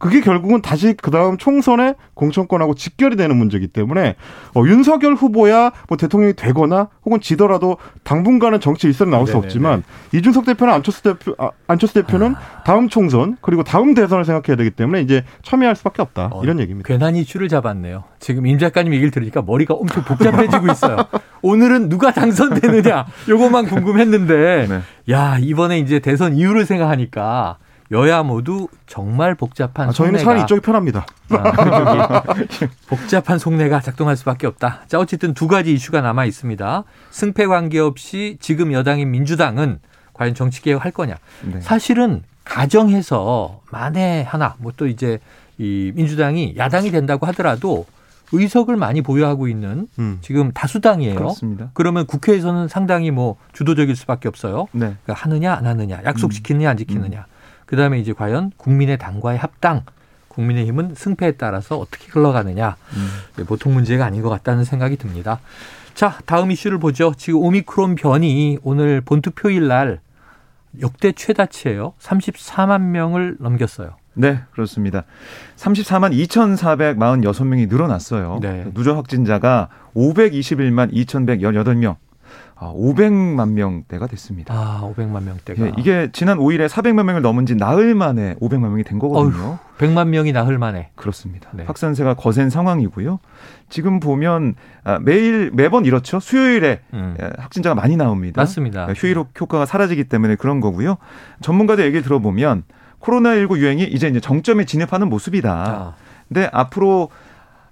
그게 0.00 0.22
결국은 0.22 0.62
다시 0.62 0.94
그 1.00 1.10
다음 1.10 1.36
총선에 1.36 1.94
공천권하고 2.14 2.74
직결이 2.74 3.16
되는 3.16 3.36
문제이기 3.36 3.68
때문에 3.68 4.16
어, 4.54 4.62
윤석열 4.66 5.12
후보야 5.14 5.72
뭐 5.88 5.98
대통령이 5.98 6.32
되거나 6.34 6.88
혹은 7.04 7.20
지더라도 7.20 7.76
당분간은 8.02 8.60
정치 8.60 8.86
일선에 8.86 9.10
나올. 9.10 9.20
수 9.26 9.36
없지만 9.36 9.84
이준석 10.14 10.46
대표는 10.46 10.72
안철수 10.72 11.02
대표 11.02 11.34
아, 11.38 11.50
안철수 11.66 11.94
대표는 11.94 12.34
아. 12.34 12.62
다음 12.64 12.88
총선 12.88 13.36
그리고 13.42 13.62
다음 13.62 13.92
대선을 13.92 14.24
생각해야 14.24 14.56
되기 14.56 14.70
때문에 14.70 15.02
이제 15.02 15.22
참여할 15.42 15.76
수밖에 15.76 16.00
없다 16.00 16.30
어, 16.32 16.42
이런 16.42 16.58
얘기입니다. 16.58 16.88
괜한 16.88 17.14
이슈를 17.14 17.48
잡았네요. 17.48 18.04
지금 18.18 18.46
임 18.46 18.58
작가님 18.58 18.94
얘기를 18.94 19.10
들으니까 19.10 19.42
머리가 19.42 19.74
엄청 19.74 20.02
복잡해지고 20.02 20.66
있어요. 20.72 20.96
오늘은 21.42 21.90
누가 21.90 22.10
당선되느냐 22.12 23.04
요것만 23.28 23.66
궁금했는데 23.66 24.66
네. 24.66 24.80
야 25.12 25.36
이번에 25.38 25.78
이제 25.78 25.98
대선 25.98 26.34
이유를 26.34 26.64
생각하니까. 26.64 27.58
여야 27.92 28.22
모두 28.22 28.68
정말 28.86 29.34
복잡한 29.34 29.88
아, 29.88 29.92
저희는 29.92 30.20
차라리 30.20 30.42
이쪽이 30.42 30.60
편합니다. 30.60 31.06
아, 31.30 32.22
복잡한 32.86 33.38
속내가 33.38 33.80
작동할 33.80 34.16
수밖에 34.16 34.46
없다. 34.46 34.82
자 34.86 34.98
어쨌든 34.98 35.34
두 35.34 35.48
가지 35.48 35.74
이슈가 35.74 36.00
남아 36.00 36.24
있습니다. 36.26 36.84
승패 37.10 37.46
관계없이 37.46 38.36
지금 38.40 38.72
여당인 38.72 39.10
민주당은 39.10 39.80
과연 40.12 40.34
정치 40.34 40.62
개혁할 40.62 40.92
거냐? 40.92 41.16
네. 41.44 41.60
사실은 41.60 42.22
가정해서 42.44 43.60
만에 43.70 44.22
하나 44.22 44.54
뭐 44.58 44.72
또 44.76 44.86
이제 44.86 45.18
이 45.58 45.92
민주당이 45.94 46.54
야당이 46.56 46.90
된다고 46.90 47.26
하더라도 47.26 47.86
의석을 48.32 48.76
많이 48.76 49.02
보유하고 49.02 49.48
있는 49.48 49.88
음. 49.98 50.18
지금 50.22 50.52
다수당이에요. 50.52 51.16
그렇습니다. 51.16 51.70
그러면 51.74 52.06
국회에서는 52.06 52.68
상당히 52.68 53.10
뭐 53.10 53.36
주도적일 53.52 53.96
수밖에 53.96 54.28
없어요. 54.28 54.68
네. 54.72 54.94
그러니까 55.02 55.14
하느냐 55.14 55.52
안 55.54 55.66
하느냐, 55.66 56.00
약속 56.04 56.30
지키느냐 56.30 56.70
안 56.70 56.76
지키느냐. 56.76 57.18
음. 57.18 57.29
그다음에 57.70 58.00
이제 58.00 58.12
과연 58.12 58.50
국민의 58.56 58.98
당과의 58.98 59.38
합당, 59.38 59.84
국민의힘은 60.28 60.94
승패에 60.96 61.32
따라서 61.32 61.78
어떻게 61.78 62.08
흘러가느냐 62.10 62.76
음. 62.94 63.44
보통 63.46 63.74
문제가 63.74 64.04
아닌 64.04 64.22
것 64.22 64.28
같다는 64.28 64.64
생각이 64.64 64.96
듭니다. 64.96 65.40
자, 65.94 66.18
다음 66.26 66.50
이슈를 66.50 66.78
보죠. 66.78 67.14
지금 67.16 67.40
오미크론 67.40 67.94
변이 67.94 68.58
오늘 68.64 69.00
본투표일 69.00 69.68
날 69.68 70.00
역대 70.80 71.12
최다치예요. 71.12 71.94
34만 72.00 72.80
명을 72.80 73.36
넘겼어요. 73.38 73.96
네, 74.14 74.40
그렇습니다. 74.50 75.04
34만 75.56 76.12
2,446명이 76.26 77.68
늘어났어요. 77.68 78.40
네. 78.42 78.66
누적 78.74 78.96
확진자가 78.96 79.68
521만 79.94 80.92
2,118명. 80.92 81.96
500만 82.66 83.40
아, 83.40 83.46
명대가 83.46 84.06
됐습니다. 84.06 84.52
아, 84.54 84.80
500만 84.82 85.22
명대가. 85.22 85.64
예, 85.64 85.72
이게 85.78 86.10
지난 86.12 86.38
5일에 86.38 86.68
400만 86.68 87.04
명을 87.04 87.22
넘은 87.22 87.46
지 87.46 87.54
나흘 87.54 87.94
만에 87.94 88.34
500만 88.34 88.68
명이 88.68 88.84
된 88.84 88.98
거거든요. 88.98 89.42
어휴, 89.42 89.58
100만 89.78 90.08
명이 90.08 90.32
나흘 90.32 90.58
만에. 90.58 90.90
그렇습니다. 90.94 91.48
네. 91.54 91.64
확산세가 91.64 92.14
거센 92.14 92.50
상황이고요. 92.50 93.18
지금 93.70 93.98
보면 93.98 94.54
아, 94.84 94.98
매일 95.00 95.50
매번 95.54 95.86
이렇죠. 95.86 96.20
수요일에 96.20 96.80
음. 96.92 97.16
예, 97.20 97.30
확진자가 97.38 97.74
많이 97.74 97.96
나옵니다. 97.96 98.42
맞습니다. 98.42 98.88
예, 98.90 98.94
휴일 98.94 99.16
효과가 99.18 99.64
사라지기 99.64 100.04
때문에 100.04 100.36
그런 100.36 100.60
거고요. 100.60 100.98
전문가들 101.40 101.84
얘기 101.86 102.02
들어보면 102.02 102.64
코로나19 103.00 103.56
유행이 103.56 103.84
이제 103.84 104.08
이제 104.08 104.20
정점에 104.20 104.66
진입하는 104.66 105.08
모습이다. 105.08 105.50
아. 105.50 105.94
근데 106.28 106.48
앞으로 106.52 107.08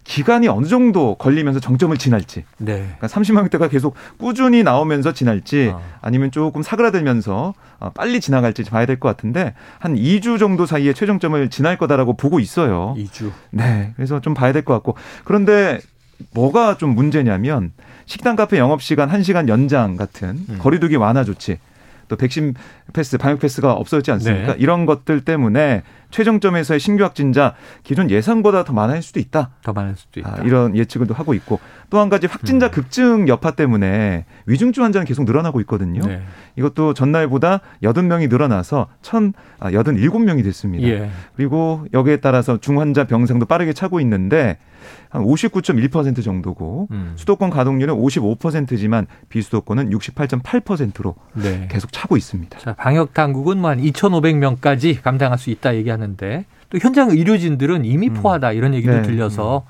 기간이 0.09 0.49
어느 0.49 0.67
정도 0.67 1.17
걸리면서 1.17 1.61
정점을 1.61 1.95
지날지. 1.99 2.45
네. 2.57 2.77
그러니까 2.79 3.07
30만 3.09 3.35
명대가 3.43 3.69
계속 3.69 3.95
꾸준히 4.17 4.63
나오면서 4.63 5.13
지날지 5.13 5.73
아. 5.75 5.81
아니면 6.01 6.31
조금 6.31 6.63
사그라들면서 6.63 7.53
어, 7.79 7.91
빨리 7.91 8.19
지나갈지 8.21 8.65
봐야 8.65 8.87
될 8.87 8.99
것 8.99 9.09
같은데 9.09 9.55
한 9.79 9.95
2주 9.95 10.39
정도 10.39 10.65
사이에 10.65 10.95
최종점을 10.95 11.51
지날 11.51 11.77
거다라고 11.77 12.17
보고 12.17 12.41
있어요. 12.41 12.95
2주. 12.97 13.31
네. 13.51 13.93
그래서 13.97 14.19
좀 14.21 14.33
봐야 14.33 14.53
될 14.55 14.65
것 14.65 14.73
같고. 14.73 14.95
그런데 15.25 15.79
뭐가 16.33 16.79
좀 16.79 16.95
문제냐면 16.95 17.73
식당 18.07 18.35
카페 18.35 18.57
영업 18.59 18.81
시간 18.83 19.11
1시간 19.11 19.47
연장 19.49 19.97
같은 19.97 20.31
음. 20.49 20.59
거리두기 20.59 20.97
완화 20.97 21.23
조치 21.23 21.59
또 22.09 22.17
백신 22.17 22.55
패스, 22.93 23.19
방역 23.19 23.41
패스가 23.41 23.73
없어졌지 23.73 24.11
않습니까? 24.13 24.55
네. 24.55 24.59
이런 24.59 24.87
것들 24.87 25.21
때문에 25.25 25.83
최종점에서의 26.11 26.81
신규 26.81 27.05
확진자 27.05 27.55
기존 27.83 28.11
예상보다 28.11 28.65
더 28.65 28.73
많을 28.73 29.03
수도 29.03 29.21
있다. 29.21 29.51
더 29.63 29.73
많을 29.75 29.95
수도 29.95 30.21
있다. 30.21 30.37
아, 30.39 30.43
이런 30.43 30.75
예측을 30.75 31.07
또 31.07 31.13
하고 31.15 31.35
있고 31.35 31.61
또 31.91 31.99
한 32.01 32.09
가지 32.09 32.27
확진자 32.27 32.67
음. 32.67 32.71
급증 32.71 33.29
여파 33.29 33.51
때문에 33.51 34.25
위중증 34.47 34.85
환자는 34.85 35.07
계속 35.07 35.25
늘어나고 35.25 35.61
있거든요. 35.63 36.01
네. 36.07 36.23
이것도 36.57 36.95
전날보다 36.95 37.61
80명이 37.83 38.31
늘어나서 38.31 38.89
1,087명이 39.03 40.45
됐습니다. 40.45 40.89
예. 40.89 41.11
그리고 41.37 41.87
여기에 41.93 42.19
따라서 42.19 42.59
중환자 42.59 43.05
병상도 43.05 43.47
빠르게 43.47 43.73
차고 43.73 44.01
있는데 44.01 44.59
한 45.11 45.23
59.1% 45.23 46.23
정도고 46.23 46.89
음. 46.91 47.13
수도권 47.17 47.51
가동률은 47.51 47.95
55%지만 47.95 49.07
비수도권은 49.29 49.91
68.8%로 49.91 51.15
네. 51.35 51.69
계속 51.71 51.93
차고 51.93 52.17
있습니다. 52.17 52.59
자, 52.59 52.75
방역 52.75 53.15
당국은 53.15 53.59
뭐 53.59 53.71
한 53.71 53.81
2,500명까지 53.81 55.03
감당할 55.03 55.39
수 55.39 55.51
있다 55.51 55.75
얘기하는데 55.77 56.45
또 56.71 56.79
현장 56.79 57.11
의료진들은 57.11 57.85
이미 57.85 58.09
음. 58.09 58.15
포하다 58.15 58.53
이런 58.53 58.75
얘기도 58.75 58.93
네. 58.93 59.03
들려서 59.03 59.65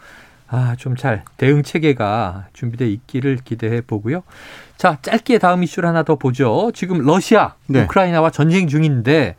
아, 0.50 0.74
좀 0.78 0.96
잘 0.96 1.24
대응 1.36 1.62
체계가 1.62 2.46
준비돼 2.54 2.88
있기를 2.88 3.38
기대해 3.44 3.80
보고요. 3.82 4.22
자, 4.76 4.98
짧게 5.02 5.38
다음 5.38 5.62
이슈를 5.62 5.88
하나 5.88 6.02
더 6.02 6.16
보죠. 6.16 6.70
지금 6.74 7.04
러시아, 7.04 7.54
네. 7.66 7.82
우크라이나와 7.84 8.30
전쟁 8.30 8.66
중인데 8.66 9.36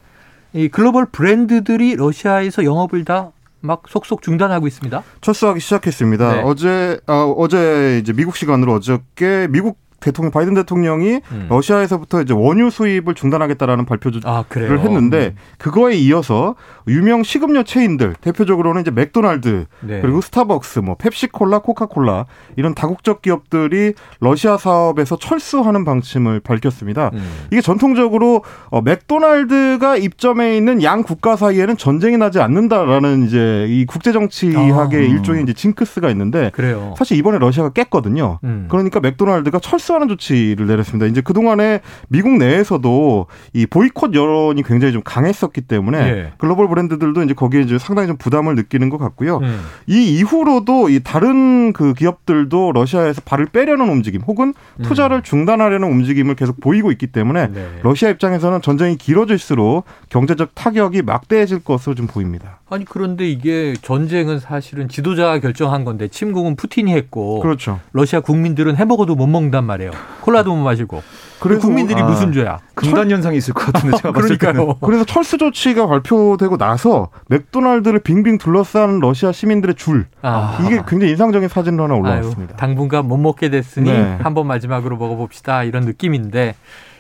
이 0.54 0.68
글로벌 0.68 1.06
브랜드들이 1.06 1.95
러시아에서 1.95 2.64
영업을 2.64 3.06
다 3.06 3.32
막 3.62 3.84
속속 3.88 4.22
중단하고 4.22 4.68
있습니다. 4.68 5.03
철수하기 5.22 5.60
시작했습니다. 5.60 6.36
네. 6.36 6.41
어제 6.43 6.99
아, 7.07 7.24
어제 7.38 7.99
이제 8.01 8.14
미국 8.14 8.36
시간으로 8.36 8.74
어저께 8.74 9.47
미국 9.49 9.78
대통령 10.00 10.32
바이든 10.32 10.54
대통령이 10.54 11.22
음. 11.32 11.47
러시아에서부터 11.50 12.22
이제 12.22 12.34
원유 12.34 12.70
수입을 12.70 13.14
중단하겠다라는 13.16 13.86
발표를 13.86 14.22
아, 14.26 14.43
했는데 14.52 15.36
음. 15.36 15.41
그거에 15.58 15.95
이어서 15.95 16.56
유명 16.88 17.24
식음료 17.24 17.64
체인들 17.64 18.16
대표적으로는 18.22 18.82
이제 18.82 18.91
맥도날드 18.91 19.66
네. 19.82 20.02
그리고 20.02 20.22
스타벅스 20.22 20.80
뭐 20.80 20.95
펩시콜라 20.95 21.60
코카콜라 21.60 22.26
이런 22.56 22.74
다국적 22.74 23.22
기업들이 23.22 23.93
러시아 24.20 24.58
사업에서 24.58 25.18
철수하는 25.18 25.86
방침을 25.86 26.39
밝혔습니다. 26.39 27.12
음. 27.14 27.47
이게 27.52 27.62
전통적으로 27.62 28.43
어, 28.70 28.82
맥도날드가 28.82 29.97
입점해 29.97 30.58
있는 30.58 30.82
양 30.84 31.04
국가 31.04 31.36
사이에는 31.36 31.78
전쟁이 31.78 32.18
나지 32.18 32.39
않는다라는 32.39 33.26
이제 33.26 33.66
이 33.70 33.86
국제 33.86 34.12
정치학의 34.12 35.00
아. 35.00 35.04
일종의 35.04 35.43
이제 35.43 35.54
징크스가 35.54 36.10
있는데 36.12 36.52
그래요. 36.54 36.93
사실 36.97 37.18
이번에 37.18 37.39
러시아가 37.39 37.70
깼거든요. 37.70 38.39
음. 38.43 38.68
그러니까 38.70 39.00
맥도날드가 39.00 39.60
철수 39.60 39.89
하는 39.94 40.08
조치를 40.08 40.68
내렸습니다. 40.68 41.06
이제 41.06 41.22
그동안에 41.22 41.82
미국 42.08 42.38
내에서도 42.38 43.28
이 43.54 43.66
보이콧 43.66 44.14
여론이 44.14 44.64
굉장히 44.64 44.94
좀 44.94 45.02
강했었기 45.04 45.62
때문에 45.62 45.98
예. 46.00 46.32
글로벌 46.38 46.68
브랜드들도 46.68 47.24
이제 47.24 47.34
거기에 47.34 47.62
이제 47.62 47.78
상당히 47.78 48.08
좀 48.08 48.18
부담을 48.18 48.56
느끼는 48.56 48.90
것 48.90 48.98
같고요. 48.98 49.38
음. 49.38 49.62
이 49.88 50.18
이후로도 50.18 50.90
이 50.90 51.02
다른 51.04 51.74
그 51.74 51.94
기업들도 51.94 52.72
러시아에서 52.74 53.22
발을 53.22 53.48
빼려는 53.48 53.90
움직임 53.90 54.22
혹은 54.22 54.54
투자를 54.84 55.18
음. 55.18 55.24
중단하려는 55.24 55.90
움직임을 55.90 56.36
계속 56.36 56.60
보이고 56.60 56.92
있기 56.92 57.08
때문에 57.08 57.48
네. 57.48 57.68
러시아 57.84 58.10
입장에서는 58.10 58.62
전쟁이 58.62 58.98
길어질수록 58.98 59.86
경제적 60.10 60.56
타격이 60.56 61.02
막대해질 61.02 61.64
것으로 61.64 61.96
좀 61.96 62.08
보입니다. 62.08 62.60
아니 62.70 62.86
그런데 62.86 63.28
이게 63.28 63.74
전쟁은 63.82 64.40
사실은 64.40 64.90
지도자가 64.90 65.40
결정한 65.40 65.84
건데 65.86 66.08
침공은 66.08 66.56
푸틴이 66.56 66.94
했고 66.94 67.40
그렇죠. 67.40 67.80
러시아 67.94 68.20
국민들은 68.20 68.76
햄버거도 68.76 69.16
못 69.16 69.28
먹는단 69.28 69.64
말이에요. 69.64 69.79
콜라도 70.22 70.56
못 70.56 70.62
마시고. 70.64 71.02
그래서 71.40 71.62
국민들이 71.62 72.02
아, 72.02 72.06
무슨 72.06 72.34
죄야? 72.34 72.60
금단 72.76 73.10
현상이 73.10 73.38
있을 73.38 73.54
것 73.54 73.72
같은데 73.72 73.96
제가 73.98 74.12
봤을 74.14 74.38
그러니까요. 74.38 74.76
그래서 74.80 75.06
철수 75.06 75.38
조치가 75.38 75.88
발표되고 75.88 76.58
나서 76.58 77.10
맥도날드를 77.28 78.00
빙빙 78.00 78.38
둘러싼 78.38 79.00
러시아 79.00 79.32
시민들의 79.32 79.76
줄 79.76 80.08
아. 80.22 80.58
이게 80.66 80.82
굉장히 80.88 81.12
인상적인 81.12 81.48
사진으로 81.48 81.86
하나 81.86 81.96
올라왔습니다. 81.96 82.54
아유, 82.54 82.58
당분간 82.58 83.08
못 83.08 83.18
먹게 83.18 83.50
됐으니 83.50 83.90
네. 83.90 84.18
한번 84.22 84.48
마지막으로 84.48 84.98
먹어봅시다 84.98 85.64
이런 85.64 85.86
느낌인데 85.86 86.56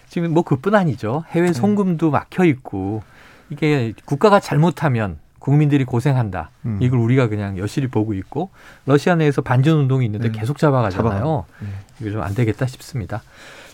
지금 0.07 0.33
뭐 0.33 0.43
그뿐 0.43 0.73
아니죠. 0.73 1.25
해외 1.31 1.47
네. 1.47 1.53
송금도 1.53 2.09
막혀 2.09 2.45
있고 2.45 3.03
이게 3.49 3.93
국가가 4.05 4.39
잘못하면 4.39 5.17
국민들이 5.49 5.83
고생한다. 5.85 6.51
음. 6.65 6.77
이걸 6.81 6.99
우리가 6.99 7.27
그냥 7.27 7.57
여실히 7.57 7.87
보고 7.87 8.13
있고 8.13 8.49
러시아 8.85 9.15
내에서 9.15 9.41
반전 9.41 9.77
운동이 9.79 10.05
있는데 10.05 10.29
음. 10.29 10.31
계속 10.31 10.57
잡아가잖아요. 10.57 11.19
잡아. 11.19 11.45
음. 11.61 11.73
이거 11.99 12.11
좀 12.11 12.21
안 12.23 12.33
되겠다 12.35 12.65
싶습니다. 12.67 13.21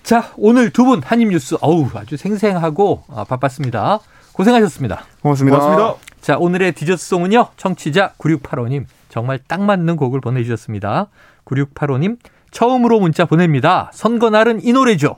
자, 0.03 0.31
오늘 0.37 0.69
두 0.71 0.85
분 0.85 1.01
한입 1.03 1.29
뉴스 1.29 1.55
어우 1.61 1.89
아주 1.95 2.17
생생하고 2.17 3.03
아, 3.09 3.23
바빴습니다. 3.23 3.99
고생하셨습니다. 4.33 5.05
고맙습니다. 5.21 5.57
고맙습니다. 5.59 5.95
자, 6.21 6.37
오늘의 6.37 6.73
디저트송은요. 6.73 7.47
청취자 7.57 8.13
9685님 8.17 8.85
정말 9.09 9.39
딱 9.47 9.61
맞는 9.61 9.95
곡을 9.95 10.21
보내주셨습니다. 10.21 11.07
9685님 11.45 12.17
처음으로 12.51 12.99
문자 12.99 13.25
보냅니다. 13.25 13.89
선거 13.93 14.29
날은 14.29 14.63
이 14.63 14.73
노래죠. 14.73 15.17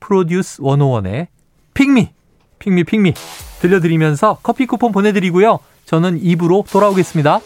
프로듀스 0.00 0.62
101의 0.62 1.26
픽미, 1.74 2.10
픽미, 2.58 2.84
픽미 2.84 3.14
들려드리면서 3.60 4.38
커피 4.42 4.66
쿠폰 4.66 4.92
보내드리고요. 4.92 5.58
저는 5.84 6.20
입으로 6.22 6.64
돌아오겠습니다. 6.70 7.40